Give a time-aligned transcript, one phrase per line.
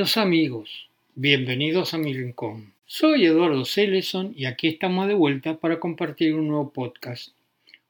[0.00, 2.72] Queridos amigos, bienvenidos a mi rincón.
[2.86, 7.34] Soy Eduardo Celeson y aquí estamos de vuelta para compartir un nuevo podcast.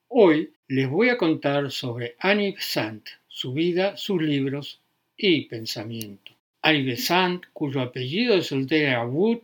[0.08, 4.80] Hoy les voy a contar sobre Annie Besant, su vida, sus libros
[5.16, 6.32] y pensamiento.
[6.62, 9.42] Annie Besant, cuyo apellido de soltera era Wood,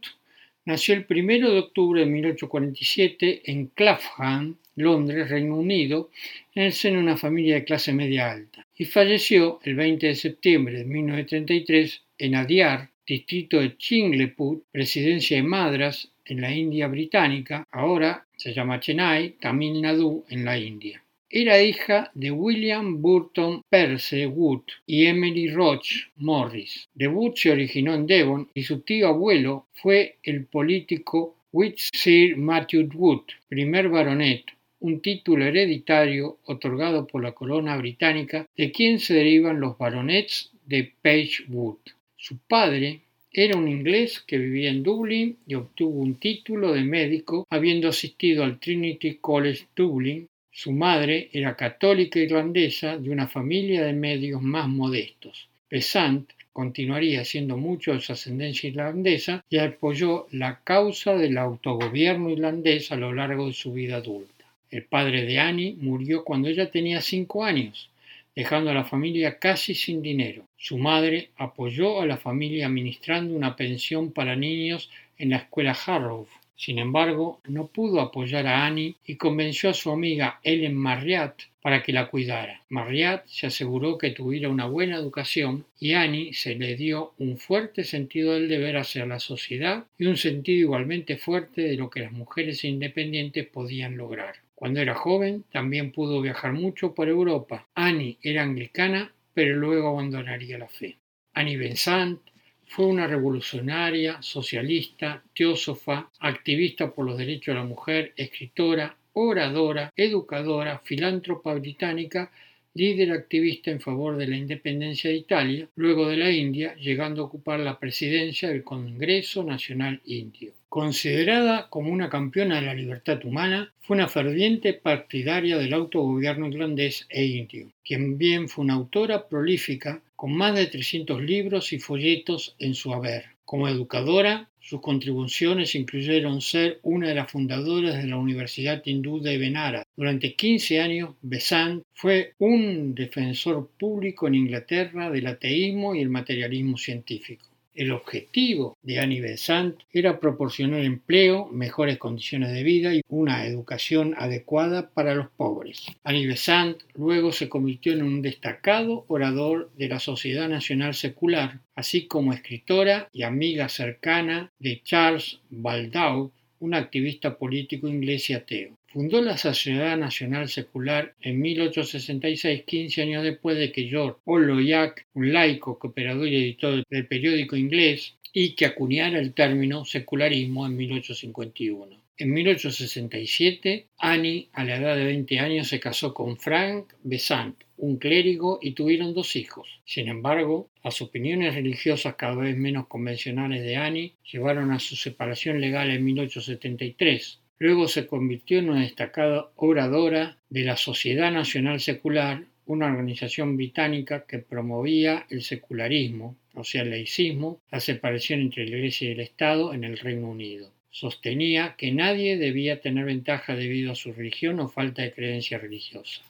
[0.64, 6.10] nació el 1 de octubre de 1847 en Clapham, Londres, Reino Unido,
[6.52, 10.14] en el seno de una familia de clase media alta, y falleció el 20 de
[10.14, 17.64] septiembre de 1933 en Adyar, distrito de Chingleput, presidencia de Madras, en la India británica,
[17.70, 21.02] ahora se llama Chennai, Tamil Nadu, en la India.
[21.28, 26.88] Era hija de William Burton Percy Wood y Emily Roach Morris.
[26.94, 31.36] De Wood se originó en Devon y su tío abuelo fue el político
[31.76, 34.44] Sir Matthew Wood, primer baronet,
[34.80, 40.92] un título hereditario otorgado por la corona británica de quien se derivan los baronets de
[41.02, 41.78] Page Wood.
[42.16, 43.00] Su padre
[43.32, 48.44] era un inglés que vivía en Dublín y obtuvo un título de médico habiendo asistido
[48.44, 50.26] al Trinity College Dublin.
[50.50, 55.48] Su madre era católica irlandesa de una familia de medios más modestos.
[55.70, 62.90] Besant continuaría siendo mucho de su ascendencia irlandesa y apoyó la causa del autogobierno irlandés
[62.90, 64.35] a lo largo de su vida adulta.
[64.70, 67.90] El padre de Annie murió cuando ella tenía cinco años
[68.36, 70.44] dejando a la familia casi sin dinero.
[70.58, 76.28] Su madre apoyó a la familia administrando una pensión para niños en la escuela Harrow.
[76.54, 81.82] Sin embargo, no pudo apoyar a Annie y convenció a su amiga Ellen Marriott para
[81.82, 82.62] que la cuidara.
[82.68, 87.84] Marriott se aseguró que tuviera una buena educación y Annie se le dio un fuerte
[87.84, 92.12] sentido del deber hacia la sociedad y un sentido igualmente fuerte de lo que las
[92.12, 94.45] mujeres independientes podían lograr.
[94.56, 97.68] Cuando era joven también pudo viajar mucho por Europa.
[97.74, 100.96] Annie era anglicana, pero luego abandonaría la fe.
[101.34, 102.20] Annie Besant
[102.66, 110.80] fue una revolucionaria, socialista, teósofa, activista por los derechos de la mujer, escritora, oradora, educadora,
[110.82, 112.32] filántropa británica
[112.76, 117.24] líder activista en favor de la independencia de Italia, luego de la India, llegando a
[117.24, 120.52] ocupar la presidencia del Congreso Nacional Indio.
[120.68, 127.06] Considerada como una campeona de la libertad humana, fue una ferviente partidaria del autogobierno irlandés
[127.08, 132.56] e indio, quien bien fue una autora prolífica con más de 300 libros y folletos
[132.58, 133.36] en su haber.
[133.44, 139.38] Como educadora, sus contribuciones incluyeron ser una de las fundadoras de la Universidad Hindú de
[139.38, 139.86] Benara.
[139.96, 146.76] Durante 15 años, Besant fue un defensor público en Inglaterra del ateísmo y el materialismo
[146.76, 147.46] científico.
[147.76, 154.14] El objetivo de Annie Besant era proporcionar empleo, mejores condiciones de vida y una educación
[154.16, 155.84] adecuada para los pobres.
[156.02, 162.06] Annie Besant luego se convirtió en un destacado orador de la Sociedad Nacional Secular, así
[162.06, 168.70] como escritora y amiga cercana de Charles Baldock, un activista político inglés y ateo.
[168.96, 175.34] Fundó la Sociedad Nacional Secular en 1866, 15 años después de que George Loyac, un
[175.34, 182.00] laico, cooperador y editor del periódico inglés, y que acuñara el término secularismo en 1851.
[182.16, 187.98] En 1867, Annie, a la edad de 20 años, se casó con Frank Besant, un
[187.98, 189.68] clérigo, y tuvieron dos hijos.
[189.84, 195.60] Sin embargo, las opiniones religiosas cada vez menos convencionales de Annie llevaron a su separación
[195.60, 197.40] legal en 1873.
[197.58, 204.26] Luego se convirtió en una destacada oradora de la Sociedad Nacional Secular, una organización británica
[204.26, 209.20] que promovía el secularismo, o sea, el laicismo, la separación entre la Iglesia y el
[209.20, 210.70] Estado en el Reino Unido.
[210.90, 216.22] Sostenía que nadie debía tener ventaja debido a su religión o falta de creencia religiosa.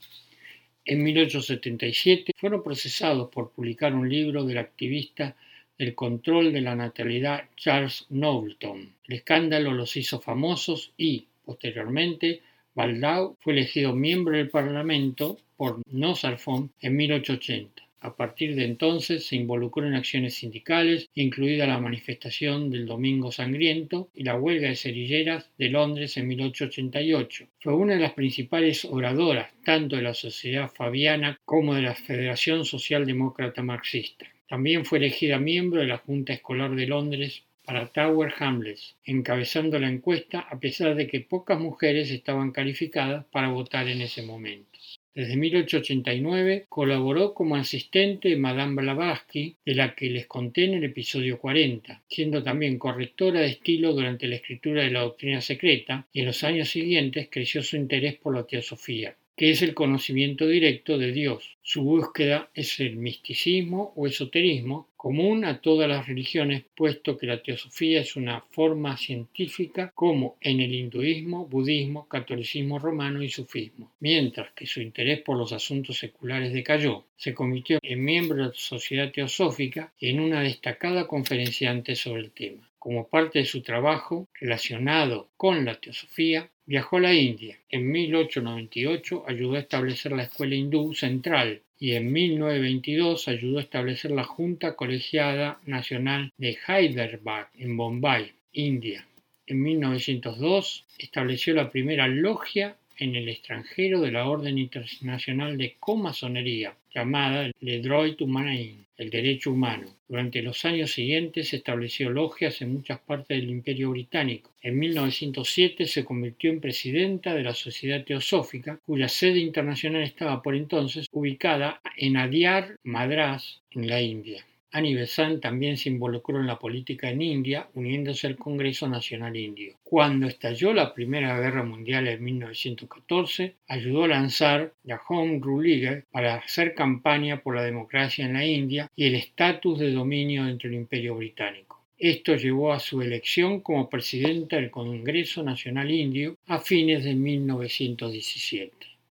[0.84, 5.34] En 1877 fueron procesados por publicar un libro del activista
[5.78, 8.94] el control de la natalidad Charles Knowlton.
[9.04, 12.42] El escándalo los hizo famosos y, posteriormente,
[12.74, 17.82] Baldau fue elegido miembro del Parlamento por Nosarfon en 1880.
[18.00, 24.10] A partir de entonces se involucró en acciones sindicales, incluida la manifestación del Domingo Sangriento
[24.14, 27.48] y la huelga de cerilleras de Londres en 1888.
[27.58, 32.64] Fue una de las principales oradoras tanto de la Sociedad Fabiana como de la Federación
[32.64, 34.26] Socialdemócrata Marxista.
[34.48, 39.88] También fue elegida miembro de la Junta Escolar de Londres para Tower Hamlets, encabezando la
[39.88, 44.78] encuesta a pesar de que pocas mujeres estaban calificadas para votar en ese momento.
[45.12, 50.84] Desde 1889 colaboró como asistente de Madame Blavatsky, de la que les conté en el
[50.84, 56.20] episodio 40, siendo también correctora de estilo durante la escritura de la doctrina secreta, y
[56.20, 60.96] en los años siguientes creció su interés por la teosofía que es el conocimiento directo
[60.96, 61.58] de Dios.
[61.62, 67.42] Su búsqueda es el misticismo o esoterismo, común a todas las religiones, puesto que la
[67.42, 73.92] teosofía es una forma científica como en el hinduismo, budismo, catolicismo romano y sufismo.
[74.00, 78.52] Mientras que su interés por los asuntos seculares decayó, se convirtió en miembro de la
[78.54, 82.65] Sociedad Teosófica en una destacada conferenciante sobre el tema.
[82.78, 87.58] Como parte de su trabajo relacionado con la teosofía, viajó a la India.
[87.68, 94.10] En 1898 ayudó a establecer la Escuela Hindú Central y en 1922 ayudó a establecer
[94.10, 99.06] la Junta Colegiada Nacional de Hyderabad en Bombay, India.
[99.46, 106.74] En 1902 estableció la primera logia en el extranjero de la Orden Internacional de Comasonería,
[106.96, 109.86] llamada Le Droit Humain, el derecho humano.
[110.08, 114.50] Durante los años siguientes estableció logias en muchas partes del Imperio Británico.
[114.62, 120.54] En 1907 se convirtió en presidenta de la Sociedad Teosófica, cuya sede internacional estaba por
[120.54, 124.46] entonces ubicada en Adyar, Madras, en la India.
[124.76, 129.78] Annie Besant también se involucró en la política en India, uniéndose al Congreso Nacional Indio.
[129.82, 136.04] Cuando estalló la Primera Guerra Mundial en 1914, ayudó a lanzar la Home Rule League
[136.10, 140.68] para hacer campaña por la democracia en la India y el estatus de dominio dentro
[140.68, 141.82] del Imperio Británico.
[141.98, 148.74] Esto llevó a su elección como presidenta del Congreso Nacional Indio a fines de 1917.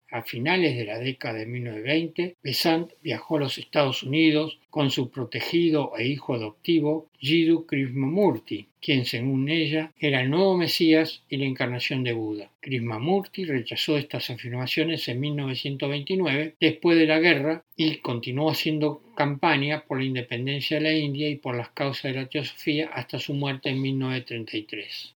[0.09, 5.11] A finales de la década de 1920, Besant viajó a los Estados Unidos con su
[5.11, 11.45] protegido e hijo adoptivo Jiddu Krishnamurti, quien según ella era el nuevo Mesías y la
[11.45, 12.49] encarnación de Buda.
[12.61, 19.99] Krishnamurti rechazó estas afirmaciones en 1929 después de la guerra y continuó haciendo campaña por
[19.99, 23.69] la independencia de la India y por las causas de la teosofía hasta su muerte
[23.69, 25.15] en 1933.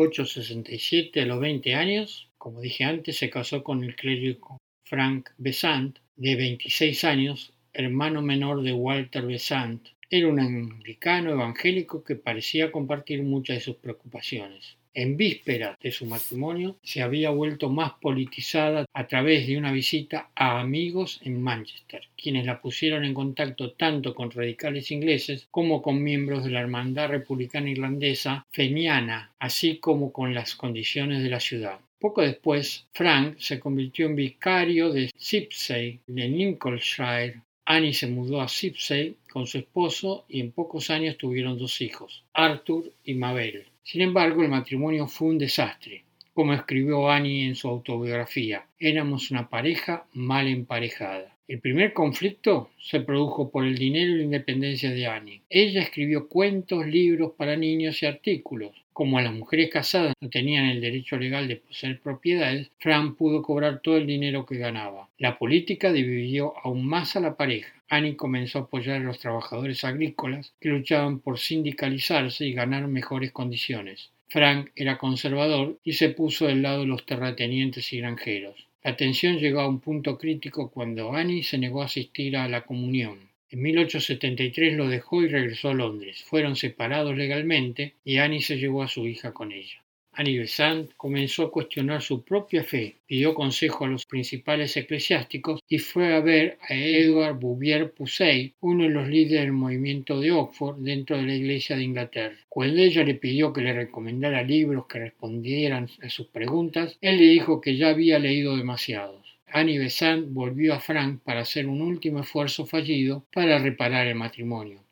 [0.00, 5.98] 1867, a los 20 años, como dije antes, se casó con el clérigo Frank Besant,
[6.16, 9.88] de 26 años, hermano menor de Walter Besant.
[10.08, 16.06] Era un anglicano evangélico que parecía compartir muchas de sus preocupaciones en víspera de su
[16.06, 22.02] matrimonio, se había vuelto más politizada a través de una visita a amigos en Manchester,
[22.16, 27.08] quienes la pusieron en contacto tanto con radicales ingleses como con miembros de la Hermandad
[27.08, 31.80] Republicana Irlandesa Feniana, así como con las condiciones de la ciudad.
[32.00, 37.42] Poco después, Frank se convirtió en vicario de Sipsey, de Lincolnshire.
[37.66, 42.24] Annie se mudó a Sipsey con su esposo y en pocos años tuvieron dos hijos,
[42.32, 43.66] Arthur y Mabel.
[43.82, 46.04] Sin embargo, el matrimonio fue un desastre.
[46.34, 51.36] Como escribió Annie en su autobiografía, éramos una pareja mal emparejada.
[51.48, 55.42] El primer conflicto se produjo por el dinero y la independencia de Annie.
[55.50, 58.79] Ella escribió cuentos, libros para niños y artículos.
[58.92, 63.80] Como las mujeres casadas no tenían el derecho legal de poseer propiedades, Fran pudo cobrar
[63.80, 65.08] todo el dinero que ganaba.
[65.16, 67.72] La política dividió aún más a la pareja.
[67.88, 73.32] Annie comenzó a apoyar a los trabajadores agrícolas que luchaban por sindicalizarse y ganar mejores
[73.32, 74.10] condiciones.
[74.28, 78.66] Frank era conservador y se puso del lado de los terratenientes y granjeros.
[78.82, 82.62] La tensión llegó a un punto crítico cuando Annie se negó a asistir a la
[82.62, 83.29] comunión.
[83.52, 86.22] En 1873 lo dejó y regresó a Londres.
[86.22, 89.82] Fueron separados legalmente y Annie se llevó a su hija con ella.
[90.12, 95.78] Annie Besant comenzó a cuestionar su propia fe, pidió consejo a los principales eclesiásticos y
[95.78, 100.78] fue a ver a Edward Bouvier Pusey, uno de los líderes del movimiento de Oxford
[100.78, 102.36] dentro de la Iglesia de Inglaterra.
[102.48, 107.26] Cuando ella le pidió que le recomendara libros que respondieran a sus preguntas, él le
[107.26, 109.19] dijo que ya había leído demasiados.
[109.52, 114.84] Annie Besant volvió a Frank para hacer un último esfuerzo fallido para reparar el matrimonio.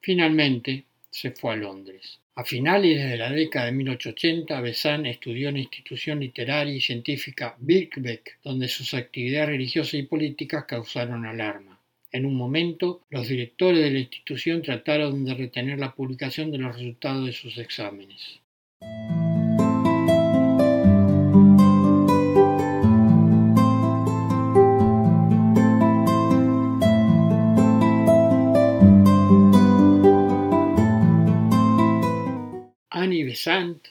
[0.00, 2.20] Finalmente se fue a Londres.
[2.34, 7.56] A finales de la década de 1880, Besant estudió en la institución literaria y científica
[7.58, 11.80] Birkbeck, donde sus actividades religiosas y políticas causaron alarma.
[12.12, 16.76] En un momento, los directores de la institución trataron de retener la publicación de los
[16.76, 18.40] resultados de sus exámenes.
[33.24, 33.88] Besant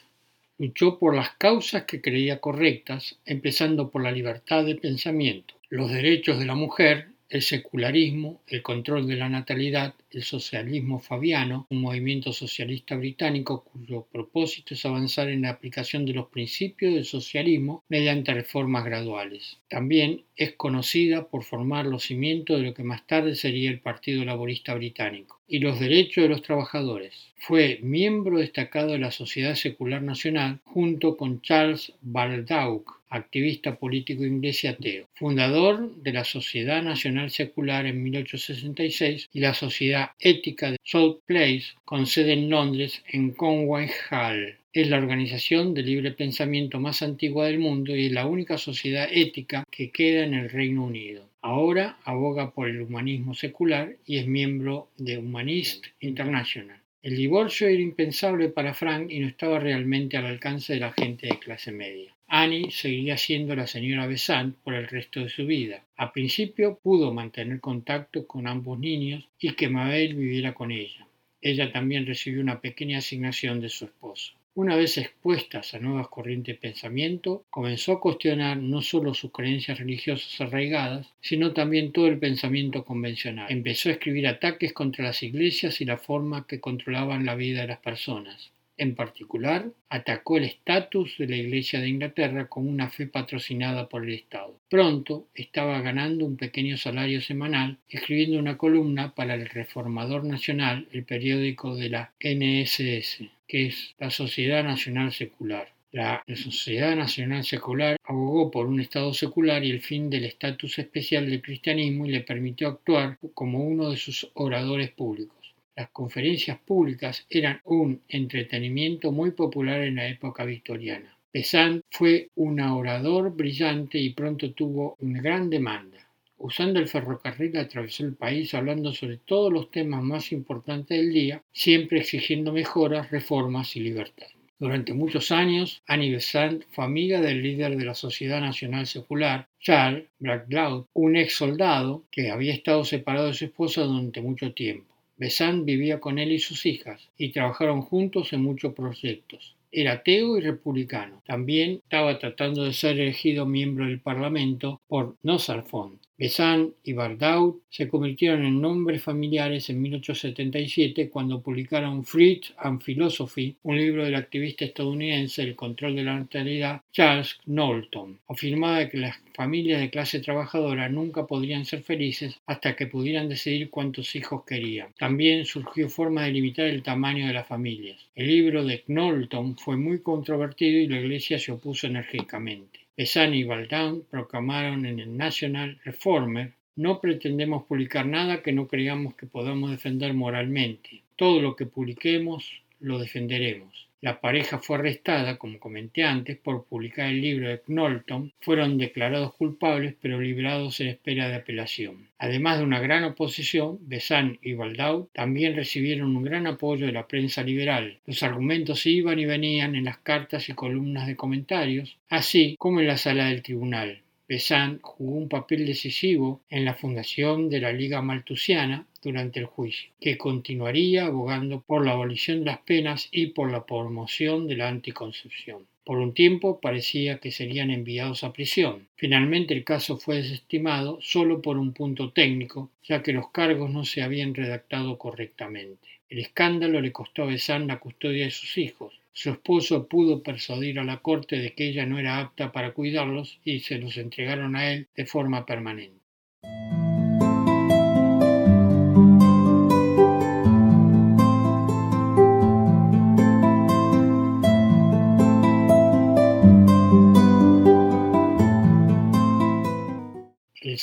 [0.58, 6.38] luchó por las causas que creía correctas, empezando por la libertad de pensamiento, los derechos
[6.38, 12.32] de la mujer, el secularismo, el control de la natalidad, el socialismo fabiano, un movimiento
[12.32, 18.32] socialista británico cuyo propósito es avanzar en la aplicación de los principios del socialismo mediante
[18.32, 19.58] reformas graduales.
[19.68, 24.24] También es conocida por formar los cimientos de lo que más tarde sería el Partido
[24.24, 27.32] Laborista Británico y los derechos de los trabajadores.
[27.36, 34.64] Fue miembro destacado de la Sociedad Secular Nacional junto con Charles Baldock, activista político inglés
[34.64, 40.78] y ateo, fundador de la Sociedad Nacional Secular en 1866 y la Sociedad Ética de
[40.82, 44.58] South Place, con sede en Londres en Conway Hall.
[44.72, 49.08] Es la organización de libre pensamiento más antigua del mundo y es la única sociedad
[49.10, 51.28] ética que queda en el Reino Unido.
[51.40, 56.80] Ahora aboga por el humanismo secular y es miembro de Humanist International.
[57.02, 61.28] El divorcio era impensable para Frank y no estaba realmente al alcance de la gente
[61.28, 62.15] de clase media.
[62.28, 65.84] Annie seguiría siendo la señora Besant por el resto de su vida.
[65.96, 71.06] A principio pudo mantener contacto con ambos niños y que Mabel viviera con ella.
[71.40, 74.32] Ella también recibió una pequeña asignación de su esposo.
[74.56, 79.78] Una vez expuestas a nuevas corrientes de pensamiento, comenzó a cuestionar no solo sus creencias
[79.78, 83.52] religiosas arraigadas, sino también todo el pensamiento convencional.
[83.52, 87.68] Empezó a escribir ataques contra las iglesias y la forma que controlaban la vida de
[87.68, 88.50] las personas.
[88.78, 94.04] En particular, atacó el estatus de la Iglesia de Inglaterra como una fe patrocinada por
[94.04, 94.60] el Estado.
[94.68, 101.04] Pronto estaba ganando un pequeño salario semanal escribiendo una columna para el Reformador Nacional, el
[101.04, 105.68] periódico de la NSS, que es la Sociedad Nacional Secular.
[105.92, 111.30] La Sociedad Nacional Secular abogó por un Estado secular y el fin del estatus especial
[111.30, 115.35] del cristianismo y le permitió actuar como uno de sus oradores públicos.
[115.76, 121.14] Las conferencias públicas eran un entretenimiento muy popular en la época victoriana.
[121.30, 125.98] Besant fue un orador brillante y pronto tuvo una gran demanda.
[126.38, 131.42] Usando el ferrocarril atravesó el país hablando sobre todos los temas más importantes del día,
[131.52, 134.28] siempre exigiendo mejoras, reformas y libertad.
[134.58, 140.06] Durante muchos años, Annie Besant fue amiga del líder de la Sociedad Nacional Secular, Charles
[140.20, 144.95] Blackloud, un ex soldado que había estado separado de su esposa durante mucho tiempo.
[145.18, 149.56] Besant vivía con él y sus hijas y trabajaron juntos en muchos proyectos.
[149.72, 151.22] Era ateo y republicano.
[151.26, 157.88] También estaba tratando de ser elegido miembro del Parlamento por Nosarfont, Besant y Bardaud se
[157.88, 164.64] convirtieron en nombres familiares en 1877 cuando publicaron Fruit and Philosophy, un libro del activista
[164.64, 168.18] estadounidense del control de la natalidad Charles Knowlton.
[168.28, 173.68] Afirmaba que las familias de clase trabajadora nunca podrían ser felices hasta que pudieran decidir
[173.68, 174.94] cuántos hijos querían.
[174.98, 177.98] También surgió forma de limitar el tamaño de las familias.
[178.14, 182.85] El libro de Knowlton fue muy controvertido y la Iglesia se opuso enérgicamente.
[182.96, 189.14] Besant y Baldown proclamaron en el National Reformer no pretendemos publicar nada que no creamos
[189.14, 191.02] que podamos defender moralmente.
[191.16, 193.85] Todo lo que publiquemos lo defenderemos.
[194.02, 198.32] La pareja fue arrestada, como comenté antes, por publicar el libro de Knowlton.
[198.40, 202.08] Fueron declarados culpables, pero librados en espera de apelación.
[202.18, 207.08] Además de una gran oposición, Besant y Baldau también recibieron un gran apoyo de la
[207.08, 207.98] prensa liberal.
[208.06, 212.88] Los argumentos iban y venían en las cartas y columnas de comentarios, así como en
[212.88, 214.02] la sala del tribunal.
[214.28, 219.92] Besant jugó un papel decisivo en la fundación de la Liga Maltusiana durante el juicio,
[220.00, 224.68] que continuaría abogando por la abolición de las penas y por la promoción de la
[224.68, 225.68] anticoncepción.
[225.84, 228.88] Por un tiempo parecía que serían enviados a prisión.
[228.96, 233.84] Finalmente el caso fue desestimado solo por un punto técnico, ya que los cargos no
[233.84, 235.88] se habían redactado correctamente.
[236.08, 240.78] El escándalo le costó a Besant la custodia de sus hijos, su esposo pudo persuadir
[240.78, 244.56] a la corte de que ella no era apta para cuidarlos y se los entregaron
[244.56, 246.02] a él de forma permanente.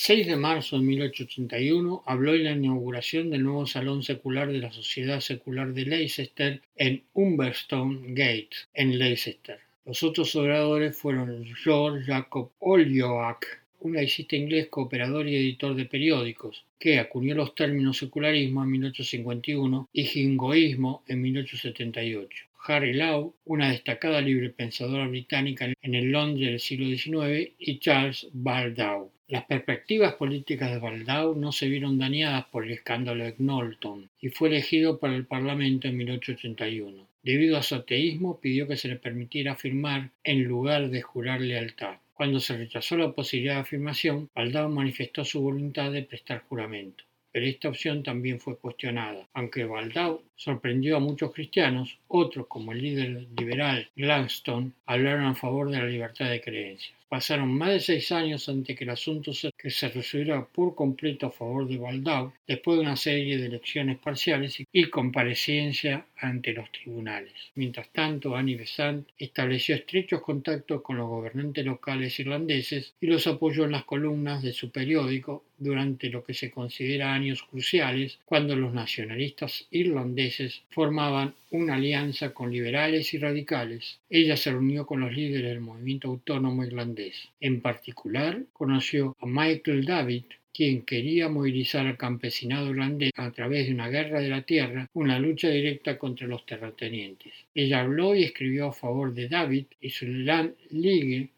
[0.06, 4.70] 6 de marzo de 1881 habló en la inauguración del nuevo Salón Secular de la
[4.70, 9.60] Sociedad Secular de Leicester en Humberstone Gate, en Leicester.
[9.86, 13.46] Los otros oradores fueron George Jacob Olioak,
[13.80, 19.88] un laicista inglés cooperador y editor de periódicos, que acuñó los términos secularismo en 1851
[19.94, 22.46] y jingoísmo en 1878.
[22.66, 29.14] Harry Lau, una destacada librepensadora británica en el Londres del siglo XIX, y Charles Baldow.
[29.34, 34.30] Las perspectivas políticas de Baldow no se vieron dañadas por el escándalo de Knowlton y
[34.30, 37.08] fue elegido para el Parlamento en 1881.
[37.24, 41.96] Debido a su ateísmo, pidió que se le permitiera afirmar en lugar de jurar lealtad.
[42.14, 47.04] Cuando se rechazó la posibilidad de afirmación, Baldow manifestó su voluntad de prestar juramento.
[47.32, 49.28] pero esta opción también fue cuestionada.
[49.34, 55.72] Aunque Baldau sorprendió a muchos cristianos, otros, como el líder liberal Gladstone, hablaron a favor
[55.72, 56.94] de la libertad de creencias.
[57.14, 61.32] Pasaron más de seis años antes que el asunto se, que resolviera por completo a
[61.32, 67.34] favor de Baldau, después de una serie de elecciones parciales y comparecencia ante los tribunales.
[67.54, 73.66] Mientras tanto, Annie Besant estableció estrechos contactos con los gobernantes locales irlandeses y los apoyó
[73.66, 78.74] en las columnas de su periódico durante lo que se considera años cruciales, cuando los
[78.74, 84.00] nacionalistas irlandeses formaban una alianza con liberales y radicales.
[84.10, 87.30] Ella se reunió con los líderes del movimiento autónomo irlandés.
[87.40, 93.74] En particular, conoció a Michael David, quien quería movilizar al campesinado irlandés a través de
[93.74, 97.34] una guerra de la tierra, una lucha directa contra los terratenientes.
[97.56, 101.30] Ella habló y escribió a favor de David y su Land League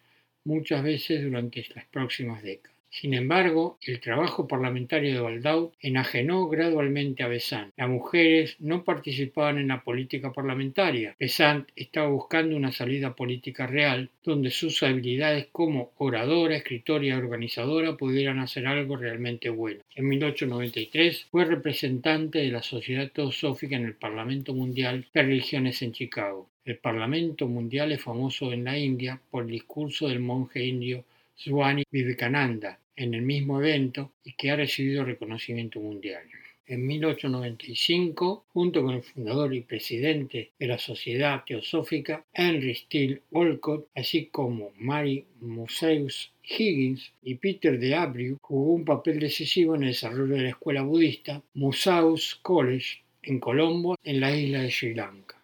[0.43, 2.74] muchas veces durante las próximas décadas.
[3.01, 7.73] Sin embargo, el trabajo parlamentario de Baldau enajenó gradualmente a Besant.
[7.75, 11.13] Las mujeres no participaban en la política parlamentaria.
[11.19, 17.97] Besant estaba buscando una salida política real, donde sus habilidades como oradora, escritora y organizadora
[17.97, 19.81] pudieran hacer algo realmente bueno.
[19.93, 25.91] En 1893 fue representante de la Sociedad Teosófica en el Parlamento Mundial de Religiones en
[25.91, 26.49] Chicago.
[26.63, 31.03] El Parlamento Mundial es famoso en la India por el discurso del monje indio
[31.35, 36.23] Swami Vivekananda, en el mismo evento y que ha recibido reconocimiento mundial.
[36.67, 43.87] En 1895, junto con el fundador y presidente de la Sociedad Teosófica, Henry Steele Walcott,
[43.93, 49.89] así como Mary Museus Higgins y Peter de Abreu, jugó un papel decisivo en el
[49.89, 55.34] desarrollo de la escuela budista Musaus College en Colombo, en la isla de Sri Lanka.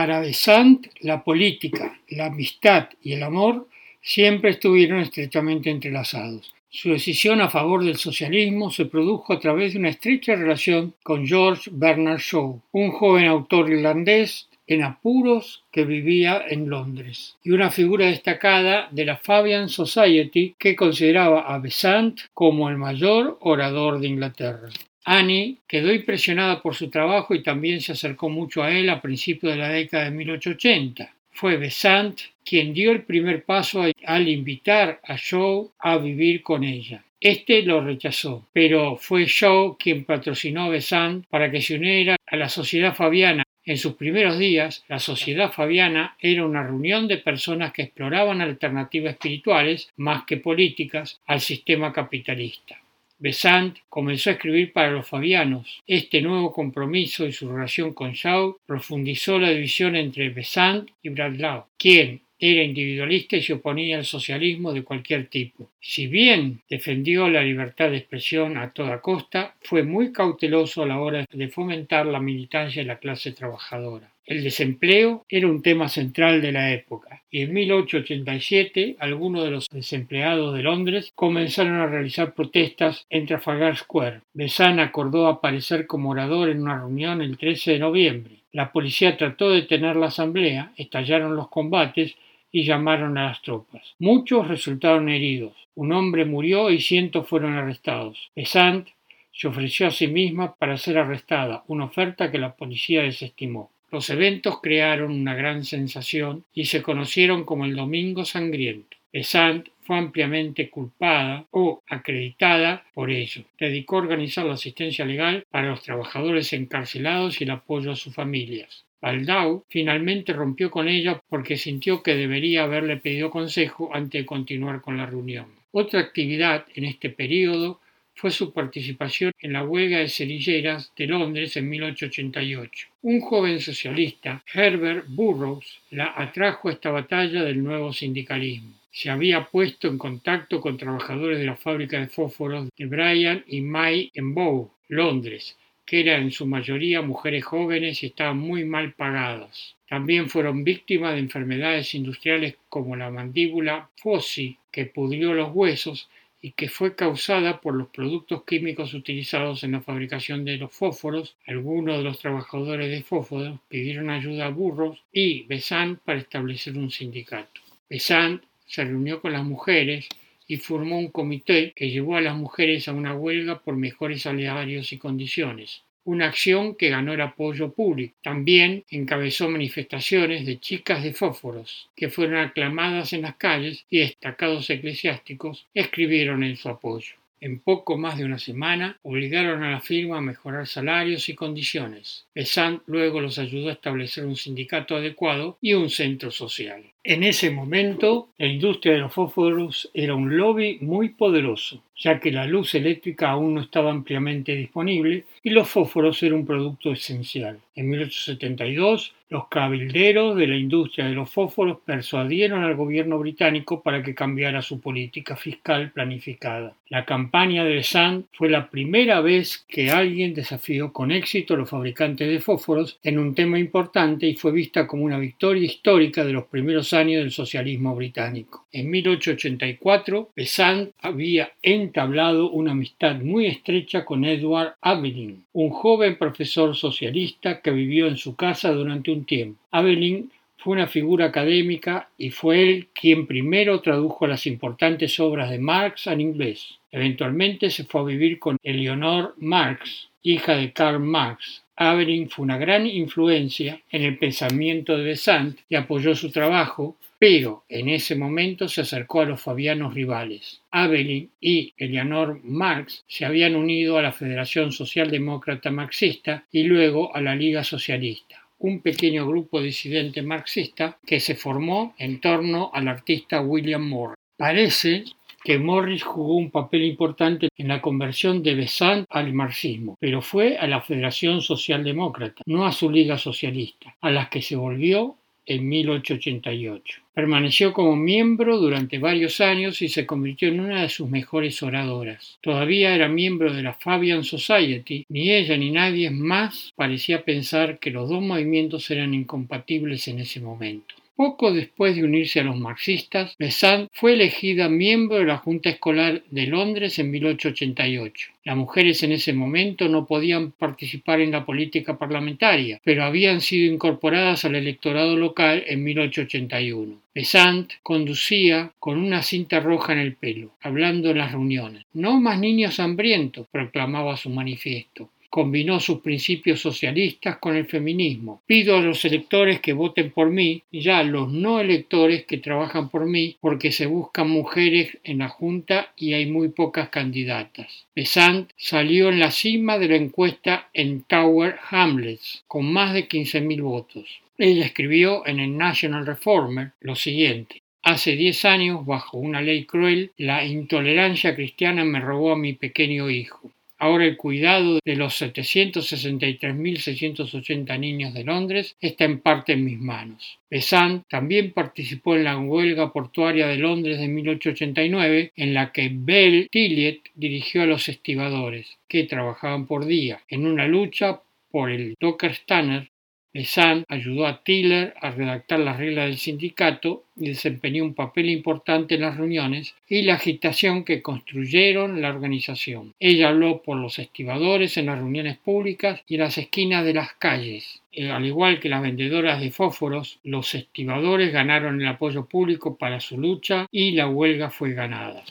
[0.00, 3.68] Para Besant, la política, la amistad y el amor
[4.00, 6.54] siempre estuvieron estrechamente entrelazados.
[6.70, 11.26] Su decisión a favor del socialismo se produjo a través de una estrecha relación con
[11.26, 17.70] George Bernard Shaw, un joven autor irlandés en apuros que vivía en Londres, y una
[17.70, 24.08] figura destacada de la Fabian Society que consideraba a Besant como el mayor orador de
[24.08, 24.70] Inglaterra.
[25.04, 29.52] Annie quedó impresionada por su trabajo y también se acercó mucho a él a principios
[29.52, 31.14] de la década de 1880.
[31.30, 37.02] Fue Besant quien dio el primer paso al invitar a Shaw a vivir con ella.
[37.20, 42.36] Este lo rechazó, pero fue Shaw quien patrocinó a Besant para que se uniera a
[42.36, 43.42] la Sociedad Fabiana.
[43.64, 49.12] En sus primeros días, la Sociedad Fabiana era una reunión de personas que exploraban alternativas
[49.12, 52.80] espirituales, más que políticas, al sistema capitalista.
[53.20, 55.82] Besant comenzó a escribir para los fabianos.
[55.86, 61.66] Este nuevo compromiso y su relación con Shaw profundizó la división entre Besant y Bradlaugh,
[61.76, 65.68] quien era individualista y se oponía al socialismo de cualquier tipo.
[65.78, 70.98] Si bien defendió la libertad de expresión a toda costa, fue muy cauteloso a la
[70.98, 74.09] hora de fomentar la militancia de la clase trabajadora.
[74.26, 79.68] El desempleo era un tema central de la época y en 1887 algunos de los
[79.68, 84.20] desempleados de Londres comenzaron a realizar protestas en Trafalgar Square.
[84.34, 88.36] Besant acordó aparecer como orador en una reunión el 13 de noviembre.
[88.52, 92.16] La policía trató de detener la asamblea, estallaron los combates
[92.52, 93.94] y llamaron a las tropas.
[93.98, 95.54] Muchos resultaron heridos.
[95.74, 98.30] Un hombre murió y cientos fueron arrestados.
[98.36, 98.88] Besant
[99.32, 103.70] se ofreció a sí misma para ser arrestada, una oferta que la policía desestimó.
[103.92, 108.96] Los eventos crearon una gran sensación y se conocieron como el Domingo Sangriento.
[109.12, 113.42] Besant fue ampliamente culpada o acreditada por ello.
[113.58, 118.14] Dedicó a organizar la asistencia legal para los trabajadores encarcelados y el apoyo a sus
[118.14, 118.84] familias.
[119.02, 124.82] Baldau finalmente rompió con ella porque sintió que debería haberle pedido consejo antes de continuar
[124.82, 125.46] con la reunión.
[125.72, 127.80] Otra actividad en este periodo
[128.20, 132.88] fue su participación en la huelga de cerilleras de Londres en 1888.
[133.00, 138.74] Un joven socialista, Herbert Burroughs, la atrajo a esta batalla del nuevo sindicalismo.
[138.92, 143.62] Se había puesto en contacto con trabajadores de la fábrica de fósforos de Bryan y
[143.62, 145.56] May en Bow, Londres,
[145.86, 149.76] que eran en su mayoría mujeres jóvenes y estaban muy mal pagadas.
[149.88, 156.10] También fueron víctimas de enfermedades industriales como la mandíbula foci, que pudrió los huesos,
[156.42, 161.36] y que fue causada por los productos químicos utilizados en la fabricación de los fósforos.
[161.46, 166.90] Algunos de los trabajadores de fósforos pidieron ayuda a Burros y Besant para establecer un
[166.90, 167.60] sindicato.
[167.88, 170.08] Besant se reunió con las mujeres
[170.46, 174.92] y formó un comité que llevó a las mujeres a una huelga por mejores salarios
[174.92, 175.82] y condiciones.
[176.04, 178.14] Una acción que ganó el apoyo público.
[178.22, 184.68] También encabezó manifestaciones de chicas de fósforos, que fueron aclamadas en las calles y destacados
[184.70, 187.14] eclesiásticos escribieron en su apoyo.
[187.42, 192.26] En poco más de una semana obligaron a la firma a mejorar salarios y condiciones.
[192.34, 196.84] Besant luego los ayudó a establecer un sindicato adecuado y un centro social.
[197.02, 202.30] En ese momento, la industria de los fósforos era un lobby muy poderoso, ya que
[202.30, 207.58] la luz eléctrica aún no estaba ampliamente disponible y los fósforos eran un producto esencial.
[207.74, 214.02] En 1872, los cabilderos de la industria de los fósforos persuadieron al gobierno británico para
[214.02, 216.74] que cambiara su política fiscal planificada.
[216.88, 221.70] La campaña de Besant fue la primera vez que alguien desafió con éxito a los
[221.70, 226.32] fabricantes de fósforos en un tema importante y fue vista como una victoria histórica de
[226.32, 228.66] los primeros años del socialismo británico.
[228.72, 236.76] En 1884, Besant había entablado una amistad muy estrecha con Edward Aberdeen, un joven profesor
[236.76, 239.60] socialista que vivió en su casa durante un tiempo.
[239.70, 245.58] Aberdeen fue una figura académica y fue él quien primero tradujo las importantes obras de
[245.58, 246.79] Marx al inglés.
[246.90, 252.58] Eventualmente se fue a vivir con Eleanor Marx, hija de Karl Marx, Abelin fue una
[252.58, 258.68] gran influencia en el pensamiento de Besant y apoyó su trabajo, pero en ese momento
[258.68, 260.60] se acercó a los fabianos rivales.
[260.70, 267.22] Abelin y Eleanor Marx se habían unido a la Federación Socialdemócrata Marxista y luego a
[267.22, 273.40] la Liga Socialista, un pequeño grupo disidente marxista que se formó en torno al artista
[273.40, 274.16] William Moore.
[274.36, 275.04] Parece
[275.42, 280.56] que Morris jugó un papel importante en la conversión de Besant al marxismo, pero fue
[280.58, 285.68] a la Federación Socialdemócrata, no a su Liga Socialista, a la que se volvió en
[285.68, 287.02] 1888.
[287.12, 292.38] Permaneció como miembro durante varios años y se convirtió en una de sus mejores oradoras.
[292.40, 297.90] Todavía era miembro de la Fabian Society, ni ella ni nadie más parecía pensar que
[297.90, 300.94] los dos movimientos eran incompatibles en ese momento.
[301.20, 306.22] Poco después de unirse a los marxistas, Besant fue elegida miembro de la Junta Escolar
[306.30, 308.30] de Londres en 1888.
[308.42, 313.70] Las mujeres en ese momento no podían participar en la política parlamentaria, pero habían sido
[313.70, 317.02] incorporadas al electorado local en 1881.
[317.14, 321.84] Besant conducía con una cinta roja en el pelo, hablando en las reuniones.
[321.92, 328.42] No más niños hambrientos, proclamaba su manifiesto combinó sus principios socialistas con el feminismo.
[328.46, 333.06] Pido a los electores que voten por mí, ya los no electores que trabajan por
[333.06, 337.86] mí, porque se buscan mujeres en la Junta y hay muy pocas candidatas.
[337.94, 343.62] Besant salió en la cima de la encuesta en Tower Hamlets, con más de 15.000
[343.62, 344.20] votos.
[344.36, 347.62] Ella escribió en el National Reformer lo siguiente.
[347.82, 353.08] Hace diez años, bajo una ley cruel, la intolerancia cristiana me robó a mi pequeño
[353.08, 353.52] hijo.
[353.82, 360.38] Ahora el cuidado de los 763.680 niños de Londres está en parte en mis manos.
[360.50, 366.48] Besant también participó en la huelga portuaria de Londres de 1889, en la que Bell
[366.50, 372.32] Tilliet dirigió a los estibadores, que trabajaban por día, en una lucha por el Docker
[372.32, 372.90] Stanner
[373.32, 378.96] Besant ayudó a Tiller a redactar las reglas del sindicato y desempeñó un papel importante
[378.96, 382.92] en las reuniones y la agitación que construyeron la organización.
[382.98, 387.12] Ella habló por los estibadores en las reuniones públicas y en las esquinas de las
[387.14, 387.82] calles.
[387.92, 392.98] Eh, al igual que las vendedoras de fósforos, los estibadores ganaron el apoyo público para
[392.98, 395.22] su lucha y la huelga fue ganada.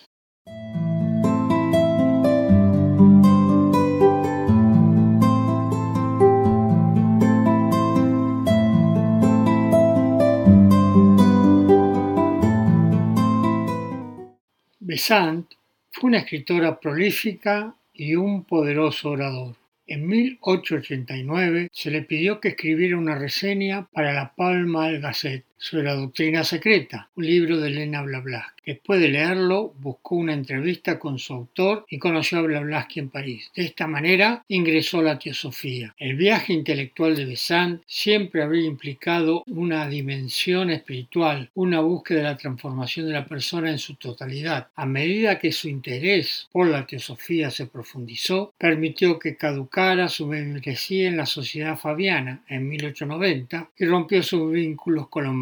[14.89, 15.45] Besant
[15.91, 19.56] fue una escritora prolífica y un poderoso orador.
[19.86, 25.95] En 1889 se le pidió que escribiera una reseña para la Palma Gazette sobre la
[25.95, 28.60] doctrina secreta, un libro de Elena Blavatsky.
[28.69, 33.52] Después de leerlo, buscó una entrevista con su autor y conoció a Blavatsky en París.
[33.56, 35.95] De esta manera ingresó a la teosofía.
[35.98, 42.38] El viaje intelectual de Besant siempre habría implicado una dimensión espiritual, una búsqueda de la
[42.38, 44.67] transformación de la persona en su totalidad.
[44.76, 51.08] A medida que su interés por la teosofía se profundizó, permitió que caducara su membresía
[51.10, 55.34] en la Sociedad Fabiana en 1890 y rompió sus vínculos con los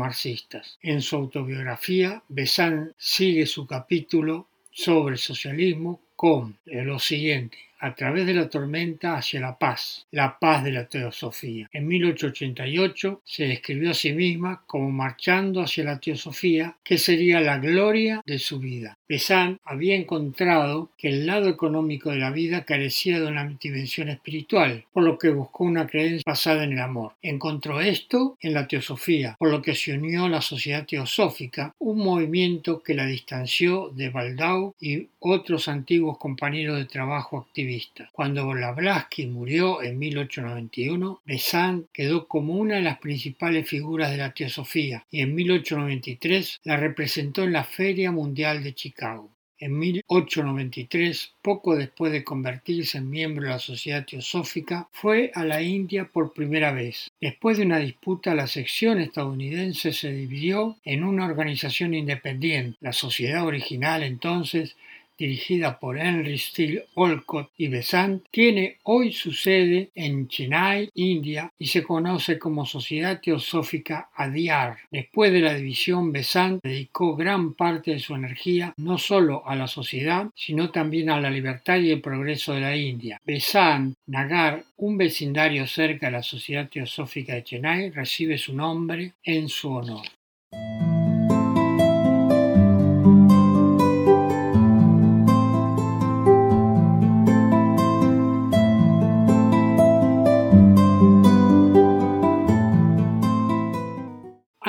[0.81, 7.57] En su autobiografía, Besant sigue su capítulo sobre socialismo con lo siguiente.
[7.79, 11.69] A través de la tormenta hacia la paz, la paz de la teosofía.
[11.71, 17.57] En 1888 se describió a sí misma como marchando hacia la teosofía, que sería la
[17.57, 18.97] gloria de su vida.
[19.07, 24.85] Besant había encontrado que el lado económico de la vida carecía de una dimensión espiritual,
[24.91, 27.13] por lo que buscó una creencia basada en el amor.
[27.21, 31.99] Encontró esto en la teosofía, por lo que se unió a la sociedad teosófica, un
[31.99, 38.09] movimiento que la distanció de Baldau y otros antiguos compañeros de trabajo activistas.
[38.13, 44.33] Cuando Blavatsky murió en 1891, Besant quedó como una de las principales figuras de la
[44.33, 49.31] teosofía y en 1893 la representó en la Feria Mundial de Chicago.
[49.59, 55.63] En 1893, poco después de convertirse en miembro de la Sociedad Teosófica, fue a la
[55.63, 57.09] India por primera vez.
[57.19, 62.77] Después de una disputa, la sección estadounidense se dividió en una organización independiente.
[62.81, 64.75] La sociedad original entonces
[65.17, 71.67] dirigida por Henry Steele Olcott y Besant, tiene hoy su sede en Chennai, India, y
[71.67, 74.77] se conoce como Sociedad Teosófica Adyar.
[74.91, 79.67] Después de la división, Besant dedicó gran parte de su energía no solo a la
[79.67, 83.19] sociedad, sino también a la libertad y el progreso de la India.
[83.25, 89.49] Besant Nagar, un vecindario cerca de la Sociedad Teosófica de Chennai, recibe su nombre en
[89.49, 90.05] su honor.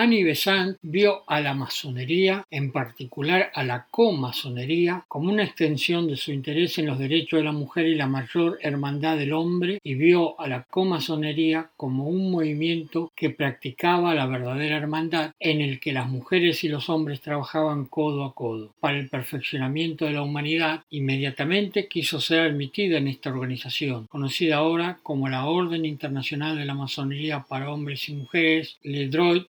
[0.00, 6.14] Annie Besant vio a la masonería, en particular a la comasonería, como una extensión de
[6.14, 9.94] su interés en los derechos de la mujer y la mayor hermandad del hombre y
[9.96, 15.92] vio a la comasonería como un movimiento que practicaba la verdadera hermandad en el que
[15.92, 18.72] las mujeres y los hombres trabajaban codo a codo.
[18.78, 25.00] Para el perfeccionamiento de la humanidad, inmediatamente quiso ser admitida en esta organización, conocida ahora
[25.02, 29.48] como la Orden Internacional de la Masonería para Hombres y Mujeres, Le Droit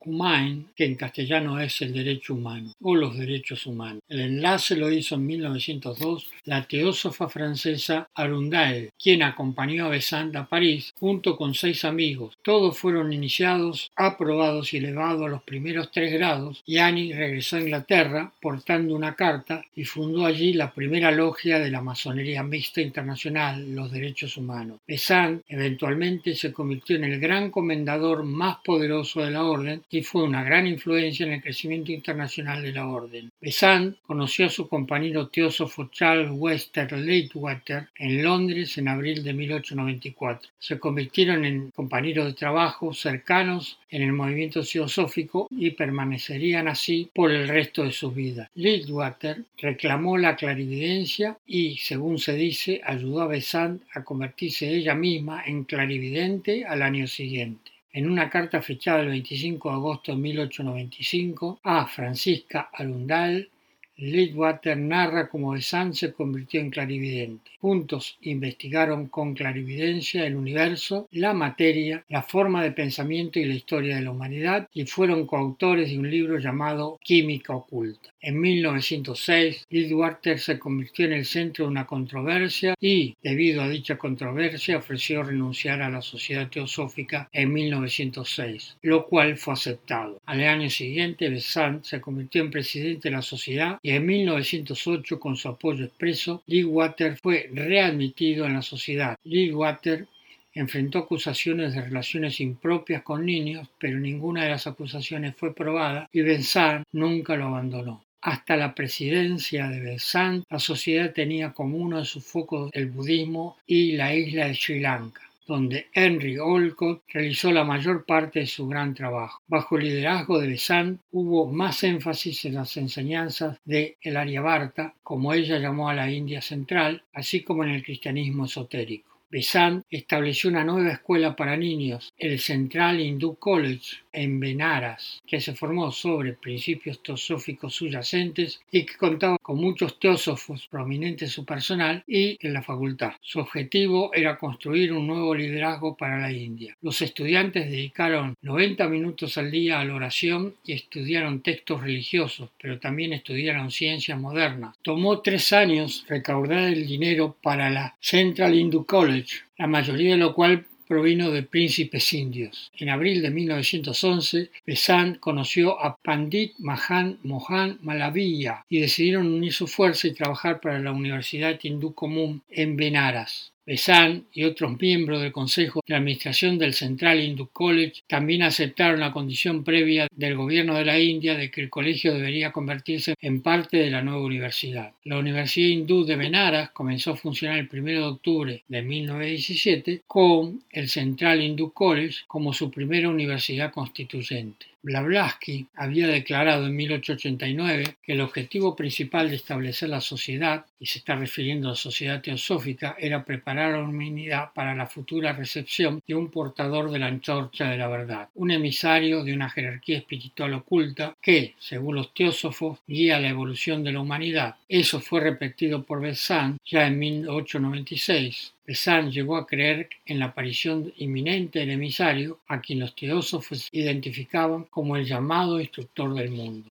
[0.76, 4.02] que en castellano es el derecho humano o los derechos humanos.
[4.08, 10.45] El enlace lo hizo en 1902 la teósofa francesa Arundel, quien acompañó a Besant a
[10.45, 12.38] París junto con seis amigos.
[12.41, 17.62] Todos fueron iniciados, aprobados y elevados a los primeros tres grados y Annie regresó a
[17.62, 23.76] Inglaterra portando una carta y fundó allí la primera logia de la masonería mixta internacional,
[23.76, 24.80] los derechos humanos.
[24.88, 30.23] Besant eventualmente se convirtió en el gran comendador más poderoso de la orden y fue
[30.27, 33.31] una gran influencia en el crecimiento internacional de la orden.
[33.39, 40.49] Besant conoció a su compañero teósofo Charles Wester Leitwater en Londres en abril de 1894.
[40.59, 47.31] Se convirtieron en compañeros de trabajo cercanos en el movimiento teosófico y permanecerían así por
[47.31, 48.49] el resto de sus vidas.
[48.55, 55.43] Leitwater reclamó la clarividencia y, según se dice, ayudó a Besant a convertirse ella misma
[55.45, 61.62] en clarividente al año siguiente en una carta fechada el 25 de agosto de 1895
[61.63, 63.49] a Francisca Arundel,
[63.95, 67.49] Leadwater narra cómo Besant se convirtió en clarividente.
[67.60, 73.95] Juntos investigaron con clarividencia el universo, la materia, la forma de pensamiento y la historia
[73.95, 78.12] de la humanidad y fueron coautores de un libro llamado Química Oculta.
[78.19, 83.97] En 1906, Leadwater se convirtió en el centro de una controversia y, debido a dicha
[83.97, 90.19] controversia, ofreció renunciar a la Sociedad Teosófica en 1906, lo cual fue aceptado.
[90.25, 95.38] Al año siguiente, Besant se convirtió en presidente de la sociedad y en 1908, con
[95.38, 99.15] su apoyo expreso, Water fue readmitido en la sociedad.
[99.53, 100.08] Water
[100.53, 106.21] enfrentó acusaciones de relaciones impropias con niños, pero ninguna de las acusaciones fue probada y
[106.21, 108.07] Bensant nunca lo abandonó.
[108.27, 113.55] Hasta la presidencia de Bensant, la sociedad tenía como uno de sus focos el budismo
[113.65, 118.67] y la isla de Sri Lanka donde Henry Olcott realizó la mayor parte de su
[118.67, 119.41] gran trabajo.
[119.47, 125.33] Bajo el liderazgo de Besant hubo más énfasis en las enseñanzas de el Aryabharta, como
[125.33, 129.16] ella llamó a la India central, así como en el cristianismo esotérico.
[129.29, 135.53] Besant estableció una nueva escuela para niños, el Central Hindu College, en Benaras, que se
[135.53, 142.03] formó sobre principios teosóficos subyacentes y que contaba con muchos teósofos prominentes en su personal
[142.07, 143.13] y en la facultad.
[143.21, 146.75] Su objetivo era construir un nuevo liderazgo para la India.
[146.81, 152.79] Los estudiantes dedicaron 90 minutos al día a la oración y estudiaron textos religiosos, pero
[152.79, 154.75] también estudiaron ciencias modernas.
[154.81, 159.16] Tomó tres años recaudar el dinero para la Central Hindu College,
[159.58, 162.71] la mayoría de lo cual provino de príncipes indios.
[162.77, 169.67] En abril de 1911, Besant conoció a Pandit Mahan Mohan Malaviya y decidieron unir su
[169.67, 173.51] fuerza y trabajar para la Universidad Hindú Común en Benaras.
[173.67, 179.12] Besant y otros miembros del Consejo de Administración del Central Hindu College también aceptaron la
[179.12, 183.75] condición previa del gobierno de la India de que el colegio debería convertirse en parte
[183.75, 184.93] de la nueva universidad.
[185.03, 190.63] La Universidad Hindú de Benaras comenzó a funcionar el 1 de octubre de 1917 con
[190.71, 194.67] el Central Hindu College como su primera universidad constituyente.
[194.88, 201.00] Blavatsky había declarado en 1889 que el objetivo principal de establecer la sociedad, y se
[201.00, 206.02] está refiriendo a la sociedad teosófica, era preparar a la humanidad para la futura recepción
[206.08, 210.54] de un portador de la antorcha de la verdad, un emisario de una jerarquía espiritual
[210.54, 214.56] oculta que, según los teósofos, guía la evolución de la humanidad.
[214.69, 220.91] Eso fue repetido por Besant ya en 1896 Besant llegó a creer en la aparición
[220.97, 226.67] inminente del emisario, a quien los teósofos identificaban como el llamado instructor del mundo.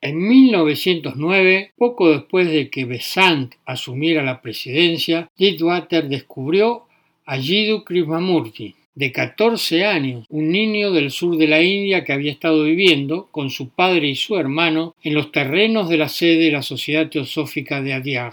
[0.00, 6.87] En 1909, poco después de que Besant asumiera la presidencia, Lidwater descubrió
[7.28, 12.32] a Jiddu Krishnamurti, de 14 años, un niño del sur de la India que había
[12.32, 16.52] estado viviendo con su padre y su hermano en los terrenos de la sede de
[16.52, 18.32] la Sociedad Teosófica de Adyar,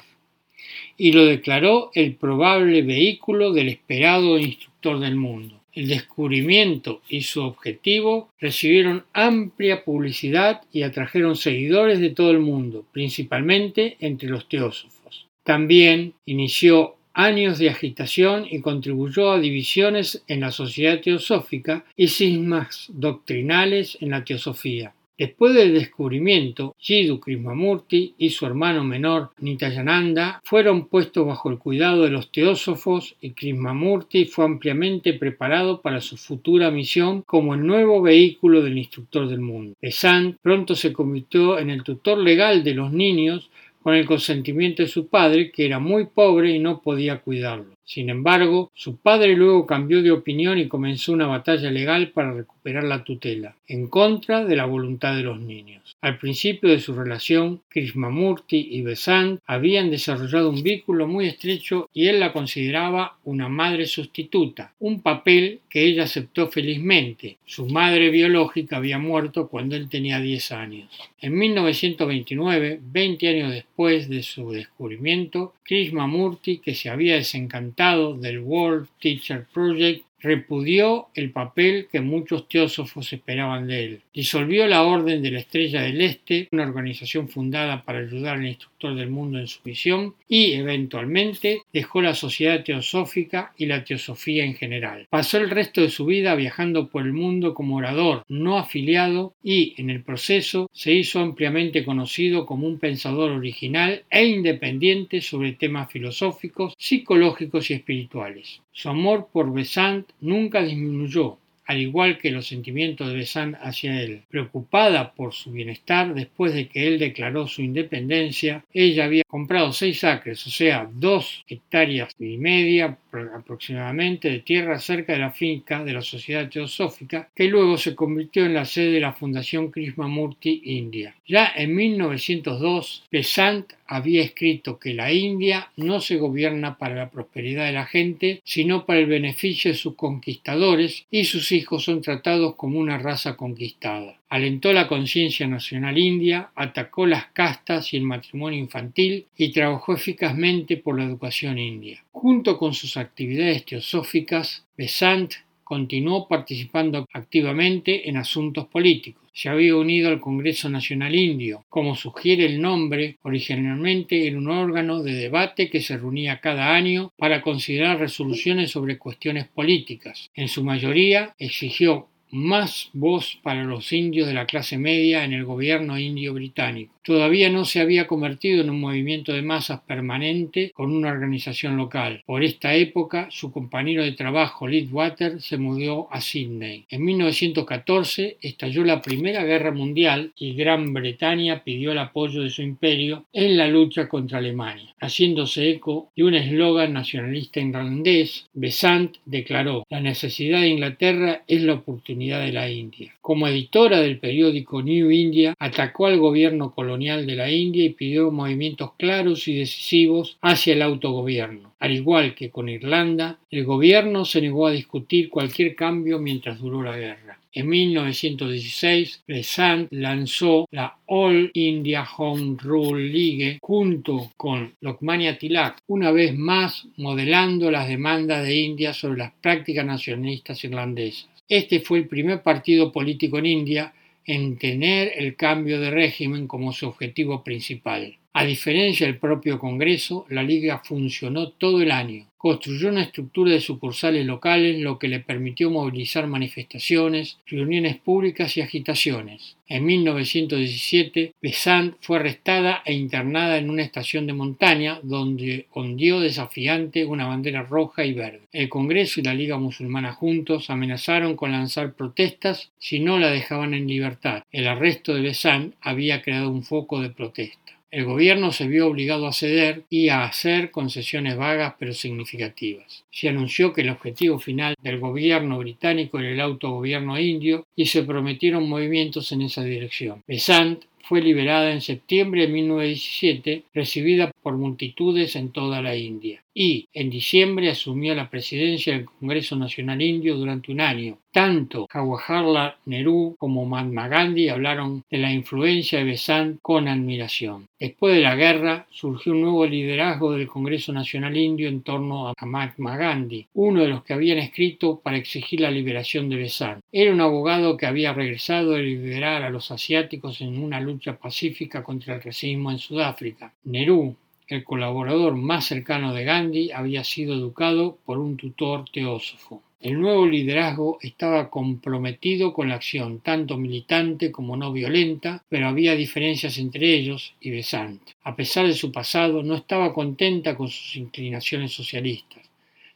[0.98, 5.60] y lo declaró el probable vehículo del esperado instructor del mundo.
[5.74, 12.86] El descubrimiento y su objetivo recibieron amplia publicidad y atrajeron seguidores de todo el mundo,
[12.94, 15.28] principalmente entre los teósofos.
[15.44, 22.88] También inició años de agitación y contribuyó a divisiones en la sociedad teosófica y cismas
[22.90, 24.94] doctrinales en la teosofía.
[25.18, 32.04] Después del descubrimiento, Jiddu Krishnamurti y su hermano menor Nityananda fueron puestos bajo el cuidado
[32.04, 38.02] de los teósofos y Krishnamurti fue ampliamente preparado para su futura misión como el nuevo
[38.02, 39.76] vehículo del instructor del mundo.
[39.82, 43.50] Besant pronto se convirtió en el tutor legal de los niños
[43.86, 47.75] con el consentimiento de su padre, que era muy pobre y no podía cuidarlo.
[47.86, 52.84] Sin embargo, su padre luego cambió de opinión y comenzó una batalla legal para recuperar
[52.84, 55.96] la tutela, en contra de la voluntad de los niños.
[56.02, 62.08] Al principio de su relación, Krishnamurti y Besant habían desarrollado un vínculo muy estrecho y
[62.08, 67.38] él la consideraba una madre sustituta, un papel que ella aceptó felizmente.
[67.46, 70.90] Su madre biológica había muerto cuando él tenía 10 años.
[71.22, 78.88] En 1929, 20 años después de su descubrimiento, Krishnamurti, que se había desencantado del World
[79.02, 84.02] Teacher Project repudió el papel que muchos teósofos esperaban de él.
[84.14, 88.46] Disolvió la Orden de la Estrella del Este, una organización fundada para ayudar al
[88.94, 94.56] del mundo en su misión, y eventualmente dejó la sociedad teosófica y la teosofía en
[94.56, 95.08] general.
[95.10, 99.74] Pasó el resto de su vida viajando por el mundo como orador, no afiliado, y
[99.78, 105.92] en el proceso se hizo ampliamente conocido como un pensador original e independiente sobre temas
[105.92, 108.62] filosóficos, psicológicos y espirituales.
[108.72, 114.22] Su amor por Besant nunca disminuyó, al igual que los sentimientos de Besant hacia él.
[114.30, 120.04] Preocupada por su bienestar, después de que él declaró su independencia, ella había comprado seis
[120.04, 122.98] acres, o sea, dos hectáreas y media
[123.36, 128.46] aproximadamente de tierra cerca de la finca de la Sociedad Teosófica, que luego se convirtió
[128.46, 131.16] en la sede de la Fundación Krishnamurti India.
[131.28, 137.66] Ya en 1902, Besant había escrito que la India no se gobierna para la prosperidad
[137.66, 142.56] de la gente, sino para el beneficio de sus conquistadores y sus hijos son tratados
[142.56, 144.20] como una raza conquistada.
[144.30, 150.78] Alentó la conciencia nacional india, atacó las castas y el matrimonio infantil y trabajó eficazmente
[150.78, 152.04] por la educación india.
[152.12, 155.34] Junto con sus actividades teosóficas, Besant
[155.66, 159.24] continuó participando activamente en asuntos políticos.
[159.34, 161.66] Se había unido al Congreso Nacional Indio.
[161.68, 167.12] Como sugiere el nombre, originalmente era un órgano de debate que se reunía cada año
[167.18, 170.30] para considerar resoluciones sobre cuestiones políticas.
[170.36, 175.46] En su mayoría exigió más voz para los indios de la clase media en el
[175.46, 176.94] gobierno indio británico.
[177.04, 182.24] Todavía no se había convertido en un movimiento de masas permanente con una organización local.
[182.26, 186.86] Por esta época, su compañero de trabajo, Water, se mudó a Sydney.
[186.90, 192.64] En 1914 estalló la Primera Guerra Mundial y Gran Bretaña pidió el apoyo de su
[192.64, 194.96] imperio en la lucha contra Alemania.
[195.00, 201.74] Haciéndose eco de un eslogan nacionalista irlandés, Besant declaró: La necesidad de Inglaterra es la
[201.74, 203.14] oportunidad de la India.
[203.22, 208.32] Como editora del periódico New India, atacó al gobierno colonial de la India y pidió
[208.32, 211.74] movimientos claros y decisivos hacia el autogobierno.
[211.80, 216.82] Al igual que con Irlanda, el gobierno se negó a discutir cualquier cambio mientras duró
[216.82, 217.40] la guerra.
[217.56, 226.12] En 1916, Besant lanzó la All India Home Rule League junto con Lokmanya Tilak, una
[226.12, 231.30] vez más modelando las demandas de India sobre las prácticas nacionalistas irlandesas.
[231.48, 233.94] Este fue el primer partido político en India
[234.26, 238.18] en tener el cambio de régimen como su objetivo principal.
[238.38, 242.28] A diferencia del propio Congreso, la Liga funcionó todo el año.
[242.36, 248.62] Construyó una estructura de sucursales locales, lo que le permitió movilizar manifestaciones, reuniones públicas y
[248.62, 249.56] agitaciones.
[249.70, 257.06] En 1917, Besant fue arrestada e internada en una estación de montaña, donde ondeó desafiante
[257.06, 258.42] una bandera roja y verde.
[258.52, 263.74] El Congreso y la Liga Musulmana juntos amenazaron con lanzar protestas si no la dejaban
[263.74, 264.44] en libertad.
[264.52, 267.65] El arresto de Besant había creado un foco de protesta.
[267.96, 273.06] El gobierno se vio obligado a ceder y a hacer concesiones vagas pero significativas.
[273.10, 278.04] Se anunció que el objetivo final del gobierno británico era el autogobierno indio y se
[278.04, 280.22] prometieron movimientos en esa dirección.
[280.28, 286.88] Besant fue liberada en septiembre de 1917, recibida por multitudes en toda la India y
[286.94, 291.18] en diciembre asumió la presidencia del Congreso Nacional Indio durante un año.
[291.32, 297.68] Tanto Jawaharlal Nehru como Mahatma Gandhi hablaron de la influencia de Besant con admiración.
[297.78, 302.46] Después de la guerra surgió un nuevo liderazgo del Congreso Nacional Indio en torno a
[302.46, 306.82] Mahatma Gandhi, uno de los que habían escrito para exigir la liberación de Besant.
[306.90, 311.84] Era un abogado que había regresado a liberar a los asiáticos en una lucha pacífica
[311.84, 313.52] contra el racismo en Sudáfrica.
[313.66, 314.16] Nehru,
[314.48, 319.62] el colaborador más cercano de Gandhi había sido educado por un tutor teósofo.
[319.82, 325.96] El nuevo liderazgo estaba comprometido con la acción tanto militante como no violenta, pero había
[325.96, 328.02] diferencias entre ellos y Besant.
[328.24, 332.50] A pesar de su pasado, no estaba contenta con sus inclinaciones socialistas.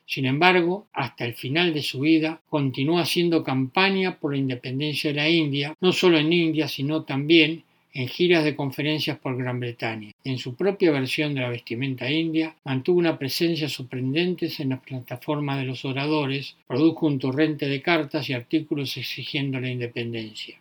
[0.07, 5.17] Sin embargo, hasta el final de su vida, continuó haciendo campaña por la independencia de
[5.17, 7.63] la India, no solo en India, sino también
[7.99, 10.13] en giras de conferencias por Gran Bretaña.
[10.23, 15.59] En su propia versión de la vestimenta india, mantuvo una presencia sorprendente en las plataformas
[15.59, 20.57] de los oradores, produjo un torrente de cartas y artículos exigiendo la independencia.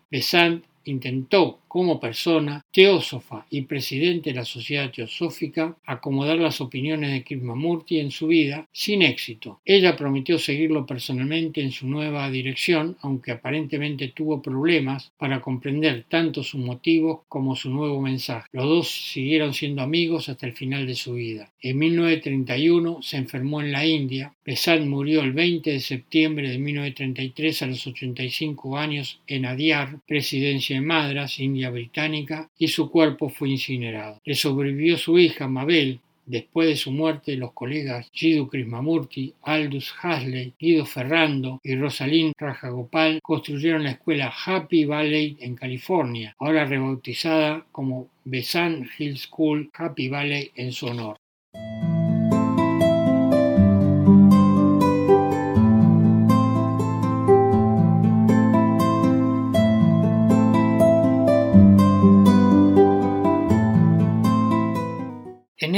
[0.91, 8.01] Intentó, como persona, teósofa y presidente de la Sociedad Teosófica, acomodar las opiniones de Krishnamurti
[8.01, 9.61] en su vida, sin éxito.
[9.65, 16.43] Ella prometió seguirlo personalmente en su nueva dirección, aunque aparentemente tuvo problemas para comprender tanto
[16.43, 18.49] sus motivos como su nuevo mensaje.
[18.53, 21.53] Los dos siguieron siendo amigos hasta el final de su vida.
[21.61, 24.35] En 1931 se enfermó en la India.
[24.45, 30.78] Besant murió el 20 de septiembre de 1933 a los 85 años en Adyar, presidencia
[30.81, 34.21] Madras, India Británica, y su cuerpo fue incinerado.
[34.25, 40.53] Le sobrevivió su hija Mabel, Después de su muerte, los colegas Jiddu Krishnamurti, Aldous Huxley,
[40.61, 48.09] Guido Ferrando y Rosalind Rajagopal construyeron la escuela Happy Valley en California, ahora rebautizada como
[48.25, 51.17] Besant Hill School Happy Valley en su honor.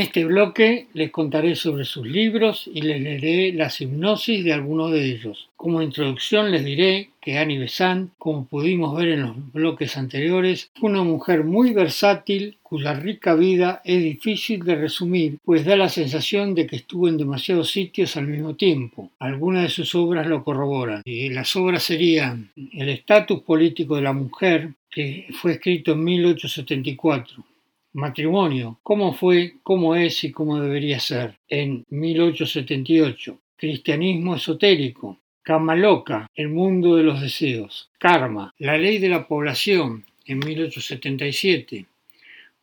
[0.00, 5.04] Este bloque les contaré sobre sus libros y les leeré la hipnosis de algunos de
[5.04, 5.48] ellos.
[5.56, 10.90] Como introducción les diré que Annie Besant, como pudimos ver en los bloques anteriores, fue
[10.90, 16.54] una mujer muy versátil cuya rica vida es difícil de resumir, pues da la sensación
[16.54, 19.10] de que estuvo en demasiados sitios al mismo tiempo.
[19.18, 21.02] Algunas de sus obras lo corroboran.
[21.04, 27.44] Y las obras serían El estatus político de la mujer, que fue escrito en 1874,
[27.92, 33.38] Matrimonio, cómo fue, cómo es y cómo debería ser, en 1878.
[33.56, 35.18] Cristianismo esotérico.
[35.42, 37.90] Kama Loca, el mundo de los deseos.
[37.98, 41.86] Karma, la ley de la población, en 1877.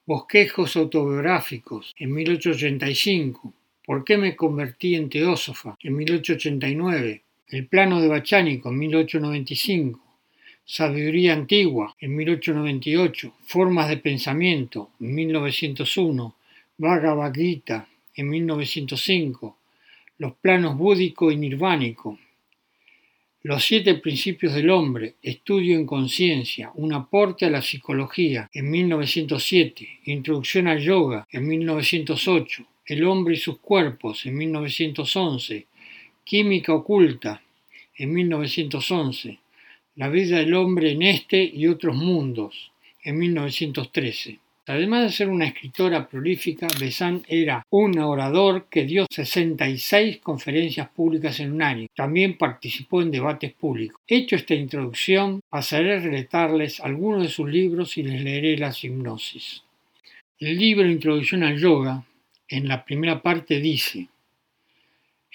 [0.05, 3.53] Bosquejos autobiográficos, en 1885.
[3.85, 5.75] ¿Por qué me convertí en teósofa?
[5.81, 7.23] En 1889.
[7.49, 10.06] El plano de Bachánico, en 1895.
[10.69, 16.35] Sabiduría Antigua, en 1898, Formas de Pensamiento, en 1901,
[16.77, 19.57] Bhagavad Gita, en 1905,
[20.17, 22.19] Los planos búdico y nirvánico,
[23.43, 29.99] Los siete principios del hombre, Estudio en conciencia, un aporte a la psicología, en 1907,
[30.03, 35.65] Introducción al yoga, en 1908, El hombre y sus cuerpos, en 1911,
[36.25, 37.41] Química oculta,
[37.95, 39.39] en 1911,
[39.97, 42.71] La vida del hombre en este y otros mundos,
[43.03, 44.37] en 1913.
[44.67, 51.39] Además de ser una escritora prolífica, Besant era un orador que dio 66 conferencias públicas
[51.39, 51.87] en un año.
[51.95, 53.99] También participó en debates públicos.
[54.07, 59.63] Hecho esta introducción, pasaré a relatarles algunos de sus libros y les leeré las hipnosis.
[60.39, 62.03] El libro Introducción al Yoga,
[62.47, 64.09] en la primera parte dice,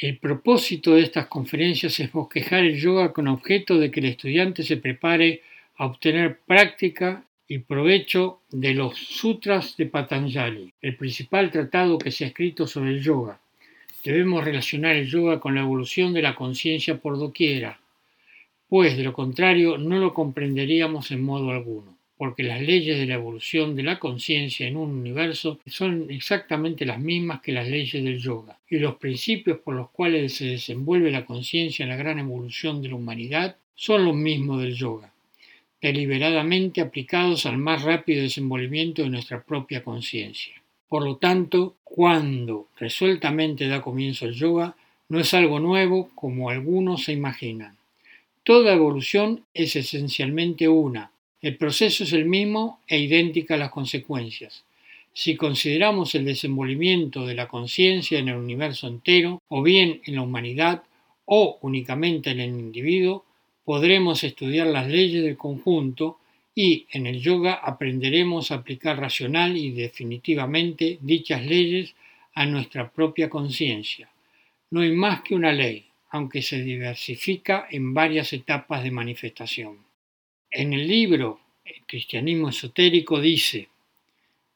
[0.03, 4.65] el propósito de estas conferencias es bosquejar el yoga con objeto de que el estudiante
[4.65, 5.43] se prepare
[5.77, 12.25] a obtener práctica y provecho de los sutras de Patanjali, el principal tratado que se
[12.25, 13.39] ha escrito sobre el yoga.
[14.03, 17.79] Debemos relacionar el yoga con la evolución de la conciencia por doquiera,
[18.69, 23.15] pues de lo contrario no lo comprenderíamos en modo alguno porque las leyes de la
[23.15, 28.21] evolución de la conciencia en un universo son exactamente las mismas que las leyes del
[28.21, 32.81] yoga, y los principios por los cuales se desenvuelve la conciencia en la gran evolución
[32.81, 35.13] de la humanidad son los mismos del yoga,
[35.81, 40.55] deliberadamente aplicados al más rápido desenvolvimiento de nuestra propia conciencia.
[40.89, 44.77] Por lo tanto, cuando resueltamente da comienzo el yoga,
[45.09, 47.79] no es algo nuevo como algunos se imaginan.
[48.45, 51.11] Toda evolución es esencialmente una,
[51.43, 54.65] el proceso es el mismo e idéntica a las consecuencias.
[55.13, 60.23] Si consideramos el desenvolvimiento de la conciencia en el universo entero, o bien en la
[60.23, 60.85] humanidad,
[61.25, 63.25] o únicamente en el individuo,
[63.65, 66.19] podremos estudiar las leyes del conjunto
[66.55, 71.95] y en el yoga aprenderemos a aplicar racional y definitivamente dichas leyes
[72.35, 74.09] a nuestra propia conciencia.
[74.71, 79.92] No hay más que una ley, aunque se diversifica en varias etapas de manifestación.
[80.55, 83.69] En el libro El cristianismo esotérico dice,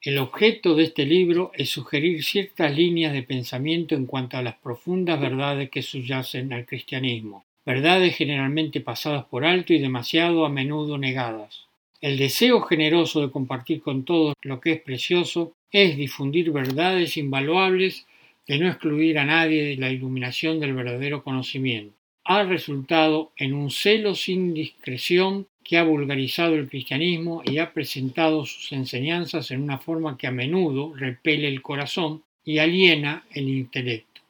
[0.03, 4.57] el objeto de este libro es sugerir ciertas líneas de pensamiento en cuanto a las
[4.57, 10.99] profundas verdades que subyacen al cristianismo, verdades generalmente pasadas por alto y demasiado a menudo
[10.99, 11.65] negadas.
[12.03, 18.07] El deseo generoso de compartir con todos lo que es precioso es difundir verdades invaluables
[18.47, 21.95] de no excluir a nadie de la iluminación del verdadero conocimiento.
[22.27, 28.47] Ha resultado en un celo sin discreción que ha vulgarizado el cristianismo y ha presentado
[28.47, 34.21] sus enseñanzas en una forma que a menudo repele el corazón y aliena el intelecto.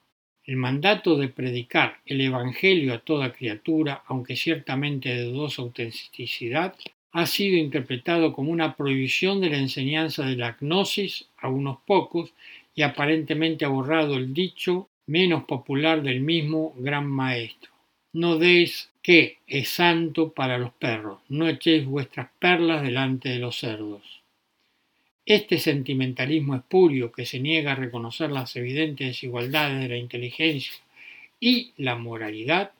[0.44, 6.74] El mandato de predicar el Evangelio a toda criatura, aunque ciertamente de dudosa autenticidad,
[7.12, 12.32] ha sido interpretado como una prohibición de la enseñanza de la gnosis a unos pocos
[12.74, 17.75] y aparentemente ha borrado el dicho menos popular del mismo gran maestro.
[18.22, 23.58] No deis que es santo para los perros, no echéis vuestras perlas delante de los
[23.58, 24.22] cerdos.
[25.26, 30.72] Este sentimentalismo espurio que se niega a reconocer las evidentes desigualdades de la inteligencia
[31.40, 32.70] y la moralidad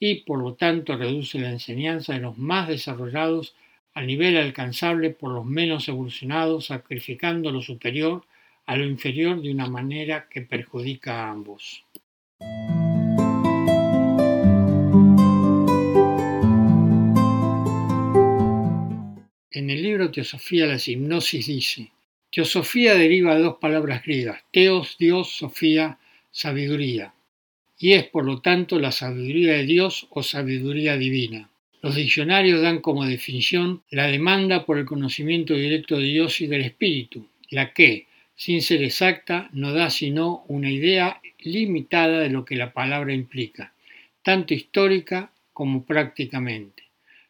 [0.00, 3.54] y por lo tanto reduce la enseñanza de los más desarrollados
[3.92, 8.24] al nivel alcanzable por los menos evolucionados, sacrificando lo superior
[8.64, 11.84] a lo inferior de una manera que perjudica a ambos.
[19.56, 21.90] En el libro Teosofía las hipnosis dice,
[22.30, 25.98] Teosofía deriva de dos palabras griegas, teos, Dios, sofía,
[26.30, 27.14] sabiduría,
[27.78, 31.48] y es por lo tanto la sabiduría de Dios o sabiduría divina.
[31.80, 36.60] Los diccionarios dan como definición la demanda por el conocimiento directo de Dios y del
[36.60, 42.56] Espíritu, la que, sin ser exacta, no da sino una idea limitada de lo que
[42.56, 43.72] la palabra implica,
[44.22, 46.85] tanto histórica como prácticamente.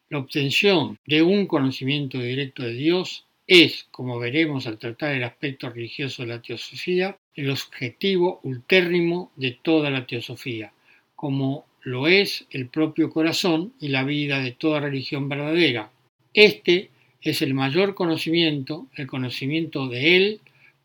[0.09, 5.69] La obtención de un conocimiento directo de Dios es, como veremos al tratar el aspecto
[5.69, 10.73] religioso de la teosofía, el objetivo ultérrimo de toda la teosofía,
[11.17, 15.91] como lo es el propio corazón y la vida de toda religión verdadera.
[16.33, 16.91] Este
[17.21, 20.41] es el mayor conocimiento, el conocimiento de Él,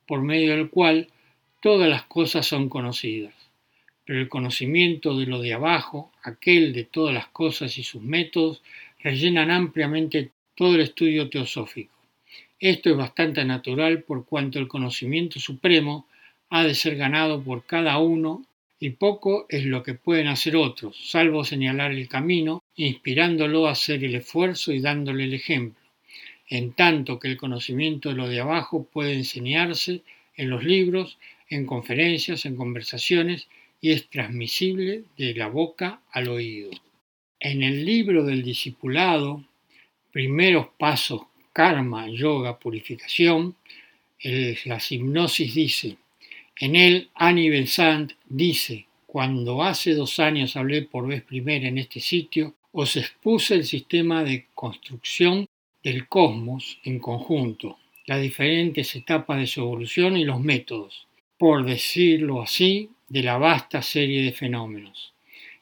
[0.08, 1.10] por medio del cual
[1.62, 3.36] todas las cosas son conocidas.
[4.04, 8.64] Pero el conocimiento de lo de abajo, aquel de todas las cosas y sus métodos,
[9.04, 11.96] rellenan ampliamente todo el estudio teosófico.
[12.60, 16.08] Esto es bastante natural por cuanto el conocimiento supremo
[16.50, 18.46] ha de ser ganado por cada uno
[18.80, 24.04] y poco es lo que pueden hacer otros, salvo señalar el camino, inspirándolo a hacer
[24.04, 25.82] el esfuerzo y dándole el ejemplo,
[26.50, 30.02] en tanto que el conocimiento de lo de abajo puede enseñarse
[30.36, 33.48] en los libros, en conferencias, en conversaciones
[33.82, 36.72] y es transmisible de la boca al oído.
[37.44, 39.44] En el libro del discipulado,
[40.12, 41.22] primeros pasos,
[41.52, 43.56] karma, yoga, purificación,
[44.22, 45.98] la hipnosis dice,
[46.60, 52.00] en él Annie Besant dice, cuando hace dos años hablé por vez primera en este
[52.00, 55.48] sitio, os expuse el sistema de construcción
[55.84, 61.08] del cosmos en conjunto, las diferentes etapas de su evolución y los métodos,
[61.40, 65.11] por decirlo así, de la vasta serie de fenómenos.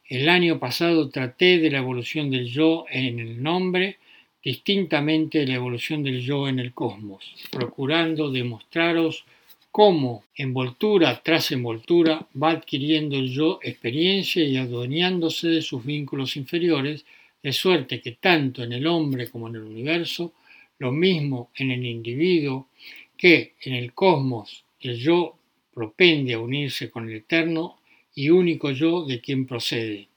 [0.09, 3.99] El año pasado traté de la evolución del yo en el nombre,
[4.43, 9.23] distintamente de la evolución del yo en el cosmos, procurando demostraros
[9.69, 17.05] cómo, envoltura tras envoltura, va adquiriendo el yo experiencia y adueñándose de sus vínculos inferiores,
[17.43, 20.33] de suerte que tanto en el hombre como en el universo,
[20.79, 22.69] lo mismo en el individuo,
[23.15, 25.35] que en el cosmos el yo
[25.71, 27.78] propende a unirse con el eterno
[28.19, 30.09] y único yo de quien procede,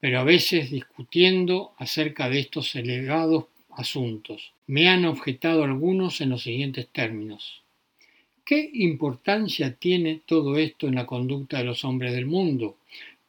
[0.00, 4.52] pero a veces discutiendo acerca de estos elevados asuntos.
[4.66, 7.62] Me han objetado algunos en los siguientes términos.
[8.44, 12.76] ¿Qué importancia tiene todo esto en la conducta de los hombres del mundo,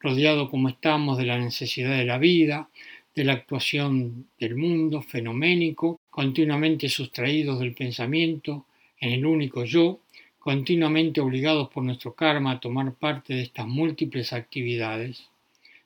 [0.02, 2.70] rodeado como estamos de la necesidad de la vida,
[3.16, 8.66] de la actuación del mundo fenoménico, continuamente sustraídos del pensamiento
[9.00, 10.02] en el único yo,
[10.40, 15.28] continuamente obligados por nuestro karma a tomar parte de estas múltiples actividades?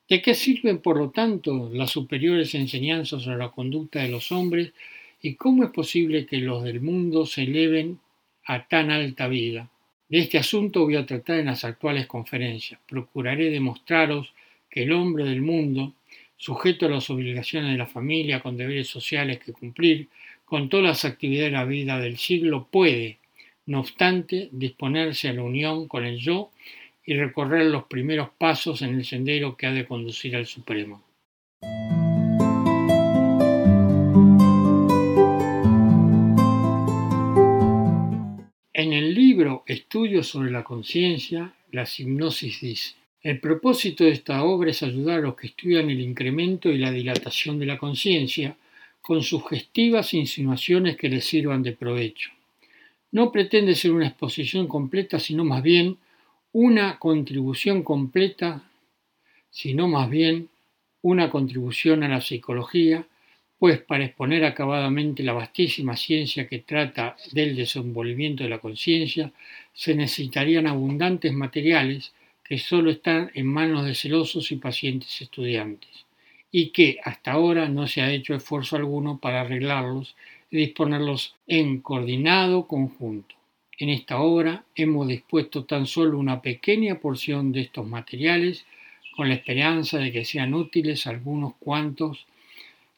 [0.08, 4.74] ¿De qué sirven, por lo tanto, las superiores enseñanzas sobre la conducta de los hombres
[5.22, 8.00] y cómo es posible que los del mundo se eleven
[8.46, 9.70] a tan alta vida.
[10.10, 12.80] De este asunto voy a tratar en las actuales conferencias.
[12.88, 14.34] Procuraré demostraros
[14.70, 15.94] que el hombre del mundo,
[16.36, 20.10] sujeto a las obligaciones de la familia, con deberes sociales que cumplir,
[20.44, 23.18] con todas las actividades de la vida del siglo, puede,
[23.66, 26.52] no obstante, disponerse a la unión con el yo
[27.06, 31.04] y recorrer los primeros pasos en el sendero que ha de conducir al Supremo.
[38.74, 44.72] En el libro Estudios sobre la conciencia, la hipnosis dice, el propósito de esta obra
[44.72, 48.58] es ayudar a los que estudian el incremento y la dilatación de la conciencia
[49.02, 52.32] con sugestivas insinuaciones que les sirvan de provecho.
[53.14, 55.98] No pretende ser una exposición completa, sino más bien
[56.52, 58.64] una contribución completa,
[59.50, 60.50] sino más bien
[61.02, 63.08] una contribución a la psicología
[63.60, 69.32] pues para exponer acabadamente la vastísima ciencia que trata del desenvolvimiento de la conciencia,
[69.72, 76.06] se necesitarían abundantes materiales que solo están en manos de celosos y pacientes estudiantes,
[76.52, 80.18] y que hasta ahora no se ha hecho esfuerzo alguno para arreglarlos
[80.54, 83.36] y disponerlos en coordinado conjunto.
[83.80, 88.64] En esta obra hemos dispuesto tan solo una pequeña porción de estos materiales
[89.16, 92.28] con la esperanza de que sean útiles algunos cuantos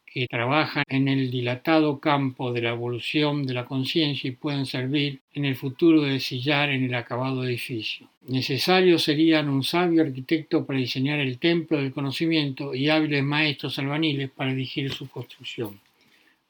[0.05, 5.21] que trabajan en el dilatado campo de la evolución de la conciencia y pueden servir
[5.33, 8.09] en el futuro de sillar en el acabado edificio.
[8.27, 14.29] Necesarios serían un sabio arquitecto para diseñar el templo del conocimiento y hábiles maestros albaniles
[14.29, 15.79] para dirigir su construcción.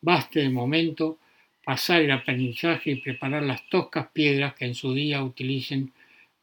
[0.05, 1.17] Baste de momento
[1.63, 5.93] pasar el aprendizaje y preparar las toscas piedras que en su día utilicen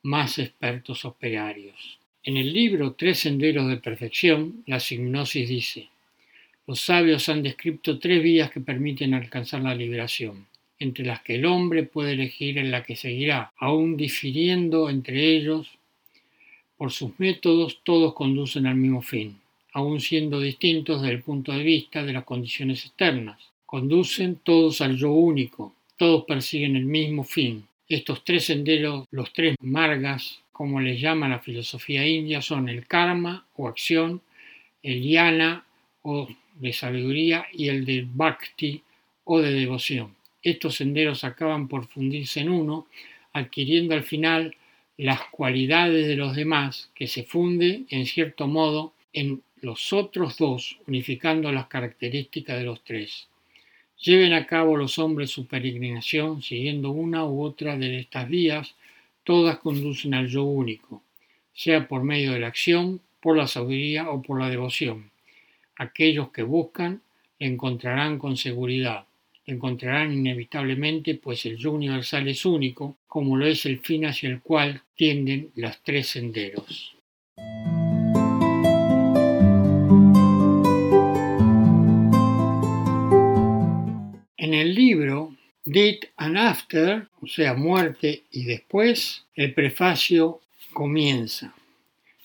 [0.02, 2.00] más expertos operarios.
[2.24, 5.88] En el libro Tres Senderos de Perfección, la hipnosis dice,
[6.66, 10.48] los sabios han descrito tres vías que permiten alcanzar la liberación,
[10.80, 15.70] entre las que el hombre puede elegir en la que seguirá, aun difiriendo entre ellos.
[16.76, 19.38] Por sus métodos todos conducen al mismo fin,
[19.72, 23.51] aun siendo distintos desde el punto de vista de las condiciones externas.
[23.72, 27.66] Conducen todos al yo único, todos persiguen el mismo fin.
[27.88, 33.46] Estos tres senderos, los tres margas, como les llama la filosofía india, son el karma
[33.56, 34.20] o acción,
[34.82, 35.64] el yana
[36.02, 38.82] o de sabiduría y el de bhakti
[39.24, 40.14] o de devoción.
[40.42, 42.88] Estos senderos acaban por fundirse en uno,
[43.32, 44.54] adquiriendo al final
[44.98, 50.78] las cualidades de los demás, que se funde en cierto modo en los otros dos,
[50.86, 53.28] unificando las características de los tres.
[54.02, 58.74] Lleven a cabo los hombres su peregrinación siguiendo una u otra de estas vías,
[59.22, 61.02] todas conducen al yo único,
[61.54, 65.12] sea por medio de la acción, por la sabiduría o por la devoción.
[65.76, 67.00] Aquellos que buscan
[67.38, 69.04] encontrarán con seguridad,
[69.46, 74.40] encontrarán inevitablemente, pues el yo universal es único, como lo es el fin hacia el
[74.40, 76.96] cual tienden los tres senderos.
[84.52, 85.34] En el libro
[85.64, 90.42] Dead and After, o sea, muerte y después, el prefacio
[90.74, 91.54] comienza.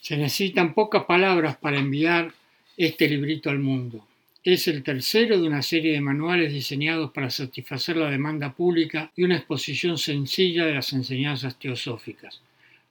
[0.01, 2.33] Se necesitan pocas palabras para enviar
[2.75, 4.05] este librito al mundo.
[4.43, 9.23] Es el tercero de una serie de manuales diseñados para satisfacer la demanda pública y
[9.23, 12.41] una exposición sencilla de las enseñanzas teosóficas.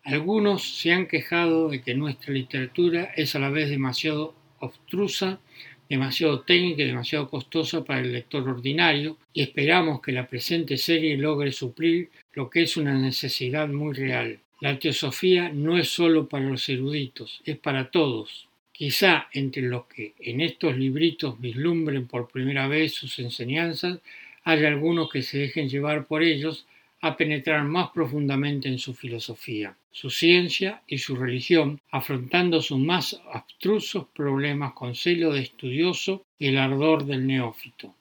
[0.02, 5.40] Algunos se han quejado de que nuestra literatura es a la vez demasiado obstrusa,
[5.88, 11.16] demasiado técnica y demasiado costosa para el lector ordinario y esperamos que la presente serie
[11.16, 14.40] logre suplir lo que es una necesidad muy real.
[14.60, 18.48] La teosofía no es solo para los eruditos, es para todos.
[18.72, 24.00] Quizá entre los que en estos libritos vislumbren por primera vez sus enseñanzas,
[24.44, 26.66] haya algunos que se dejen llevar por ellos
[27.00, 33.20] a penetrar más profundamente en su filosofía, su ciencia y su religión, afrontando sus más
[33.32, 37.94] abstrusos problemas con celo de estudioso y el ardor del neófito.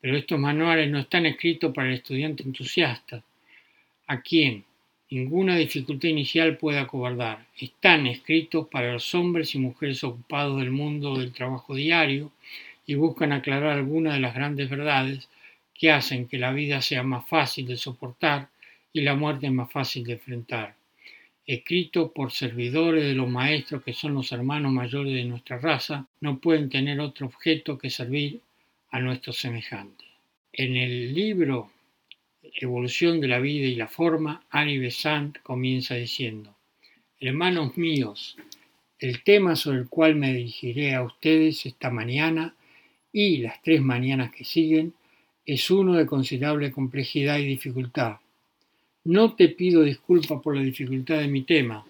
[0.00, 3.24] Pero estos manuales no están escritos para el estudiante entusiasta,
[4.06, 4.64] a quien
[5.10, 7.46] ninguna dificultad inicial puede acobardar.
[7.58, 12.32] Están escritos para los hombres y mujeres ocupados del mundo del trabajo diario
[12.86, 15.28] y buscan aclarar algunas de las grandes verdades
[15.78, 18.48] que hacen que la vida sea más fácil de soportar
[18.92, 20.74] y la muerte más fácil de enfrentar.
[21.46, 26.38] Escrito por servidores de los maestros que son los hermanos mayores de nuestra raza, no
[26.38, 28.40] pueden tener otro objeto que servir
[28.90, 30.06] a nuestros semejantes.
[30.52, 31.70] En el libro
[32.58, 36.56] Evolución de la vida y la forma, Annie Besant comienza diciendo,
[37.20, 38.36] Hermanos míos,
[38.98, 42.54] el tema sobre el cual me dirigiré a ustedes esta mañana
[43.12, 44.94] y las tres mañanas que siguen
[45.46, 48.16] es uno de considerable complejidad y dificultad.
[49.04, 51.86] No te pido disculpa por la dificultad de mi tema.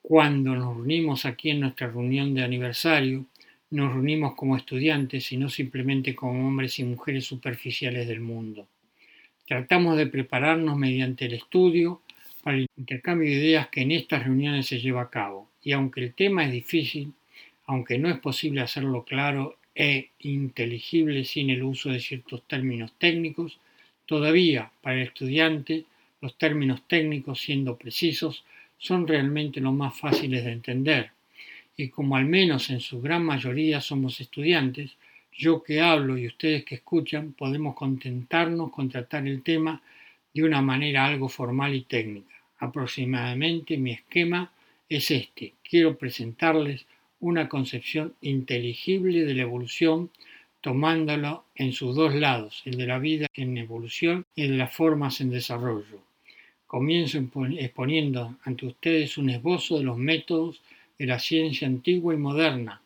[0.00, 3.26] Cuando nos reunimos aquí en nuestra reunión de aniversario,
[3.70, 8.68] nos reunimos como estudiantes y no simplemente como hombres y mujeres superficiales del mundo.
[9.46, 12.02] Tratamos de prepararnos mediante el estudio
[12.44, 15.50] para el intercambio de ideas que en estas reuniones se lleva a cabo.
[15.62, 17.12] Y aunque el tema es difícil,
[17.66, 23.60] aunque no es posible hacerlo claro e inteligible sin el uso de ciertos términos técnicos,
[24.06, 25.84] todavía para el estudiante
[26.20, 28.44] los términos técnicos, siendo precisos,
[28.76, 31.12] son realmente los más fáciles de entender.
[31.76, 34.96] Y como al menos en su gran mayoría somos estudiantes,
[35.32, 39.80] yo que hablo y ustedes que escuchan, podemos contentarnos con tratar el tema
[40.34, 42.34] de una manera algo formal y técnica.
[42.58, 44.50] Aproximadamente mi esquema
[44.88, 45.54] es este.
[45.62, 46.84] Quiero presentarles
[47.20, 50.10] una concepción inteligible de la evolución
[50.60, 54.74] tomándolo en sus dos lados, el de la vida en evolución y el de las
[54.74, 56.02] formas en desarrollo.
[56.66, 57.18] Comienzo
[57.58, 60.60] exponiendo ante ustedes un esbozo de los métodos
[60.98, 62.82] de la ciencia antigua y moderna,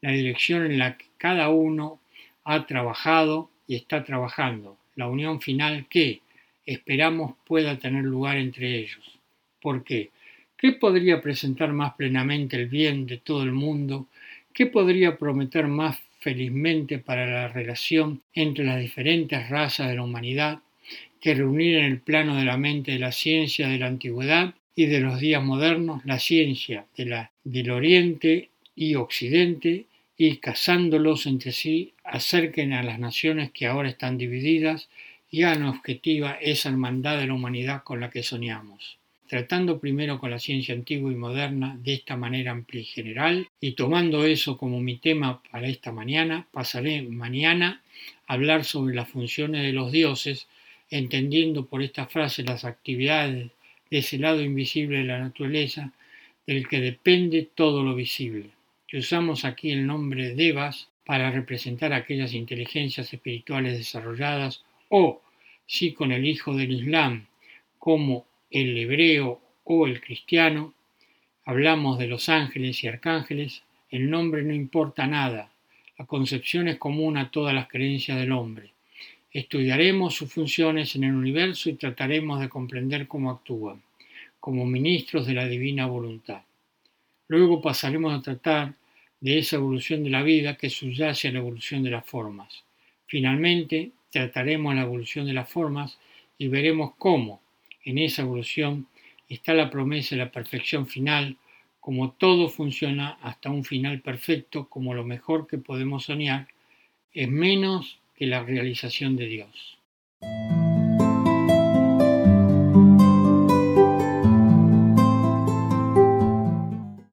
[0.00, 2.00] la dirección en la que cada uno
[2.44, 6.20] ha trabajado y está trabajando, la unión final que
[6.66, 9.18] esperamos pueda tener lugar entre ellos.
[9.60, 10.10] ¿Por qué?
[10.56, 14.06] ¿Qué podría presentar más plenamente el bien de todo el mundo?
[14.52, 20.60] ¿Qué podría prometer más felizmente para la relación entre las diferentes razas de la humanidad
[21.20, 24.86] que reunir en el plano de la mente de la ciencia de la antigüedad y
[24.86, 29.86] de los días modernos la ciencia de la, del Oriente y Occidente
[30.16, 34.88] y casándolos entre sí acerquen a las naciones que ahora están divididas
[35.30, 38.98] y hagan objetiva esa hermandad de la humanidad con la que soñamos
[39.28, 43.72] tratando primero con la ciencia antigua y moderna de esta manera amplia y general, y
[43.72, 47.82] tomando eso como mi tema para esta mañana, pasaré mañana
[48.26, 50.46] a hablar sobre las funciones de los dioses,
[50.90, 53.50] entendiendo por esta frase las actividades
[53.90, 55.92] de ese lado invisible de la naturaleza,
[56.46, 58.50] del que depende todo lo visible.
[58.92, 65.22] Usamos aquí el nombre de Devas para representar aquellas inteligencias espirituales desarrolladas, o,
[65.66, 67.26] si con el hijo del Islam,
[67.78, 70.74] como el hebreo o el cristiano,
[71.44, 75.50] hablamos de los ángeles y arcángeles, el nombre no importa nada,
[75.98, 78.70] la concepción es común a todas las creencias del hombre.
[79.32, 83.82] Estudiaremos sus funciones en el universo y trataremos de comprender cómo actúan,
[84.38, 86.42] como ministros de la divina voluntad.
[87.26, 88.74] Luego pasaremos a tratar
[89.18, 92.62] de esa evolución de la vida que subyace a la evolución de las formas.
[93.06, 95.98] Finalmente, trataremos la evolución de las formas
[96.38, 97.40] y veremos cómo,
[97.84, 98.86] en esa evolución
[99.28, 101.36] está la promesa de la perfección final,
[101.80, 106.48] como todo funciona hasta un final perfecto, como lo mejor que podemos soñar,
[107.12, 109.78] es menos que la realización de Dios.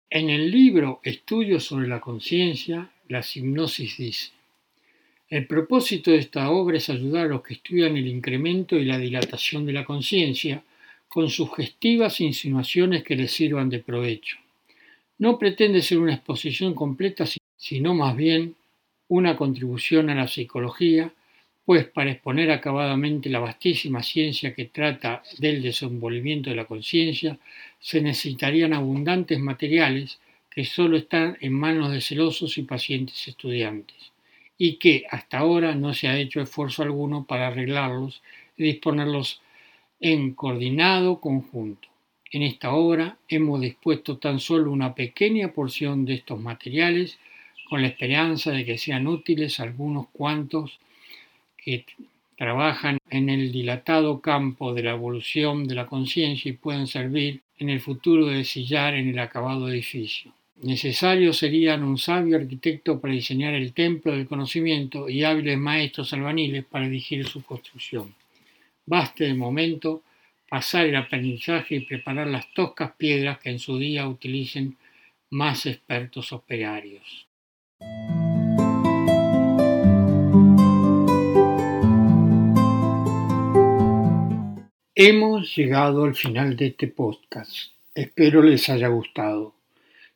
[0.09, 4.31] En el libro Estudios sobre la conciencia, la hipnosis dice,
[5.31, 8.97] El propósito de esta obra es ayudar a los que estudian el incremento y la
[8.97, 10.61] dilatación de la conciencia
[11.07, 14.35] con sugestivas insinuaciones que les sirvan de provecho.
[15.19, 17.23] No pretende ser una exposición completa,
[17.55, 18.55] sino más bien
[19.07, 21.13] una contribución a la psicología,
[21.63, 27.39] pues para exponer acabadamente la vastísima ciencia que trata del desenvolvimiento de la conciencia,
[27.79, 30.19] se necesitarían abundantes materiales
[30.49, 34.10] que solo están en manos de celosos y pacientes estudiantes
[34.63, 38.21] y que hasta ahora no se ha hecho esfuerzo alguno para arreglarlos
[38.55, 39.41] y disponerlos
[39.99, 41.87] en coordinado conjunto.
[42.31, 47.17] En esta obra hemos dispuesto tan solo una pequeña porción de estos materiales
[47.67, 50.79] con la esperanza de que sean útiles algunos cuantos
[51.57, 51.83] que
[52.37, 57.69] trabajan en el dilatado campo de la evolución de la conciencia y puedan servir en
[57.69, 60.35] el futuro de sillar en el acabado edificio.
[60.61, 66.63] Necesario serían un sabio arquitecto para diseñar el templo del conocimiento y hábiles maestros albaniles
[66.65, 68.13] para dirigir su construcción.
[68.85, 70.03] Baste de momento
[70.47, 74.77] pasar el aprendizaje y preparar las toscas piedras que en su día utilicen
[75.31, 77.25] más expertos operarios.
[84.93, 87.71] Hemos llegado al final de este podcast.
[87.95, 89.60] Espero les haya gustado.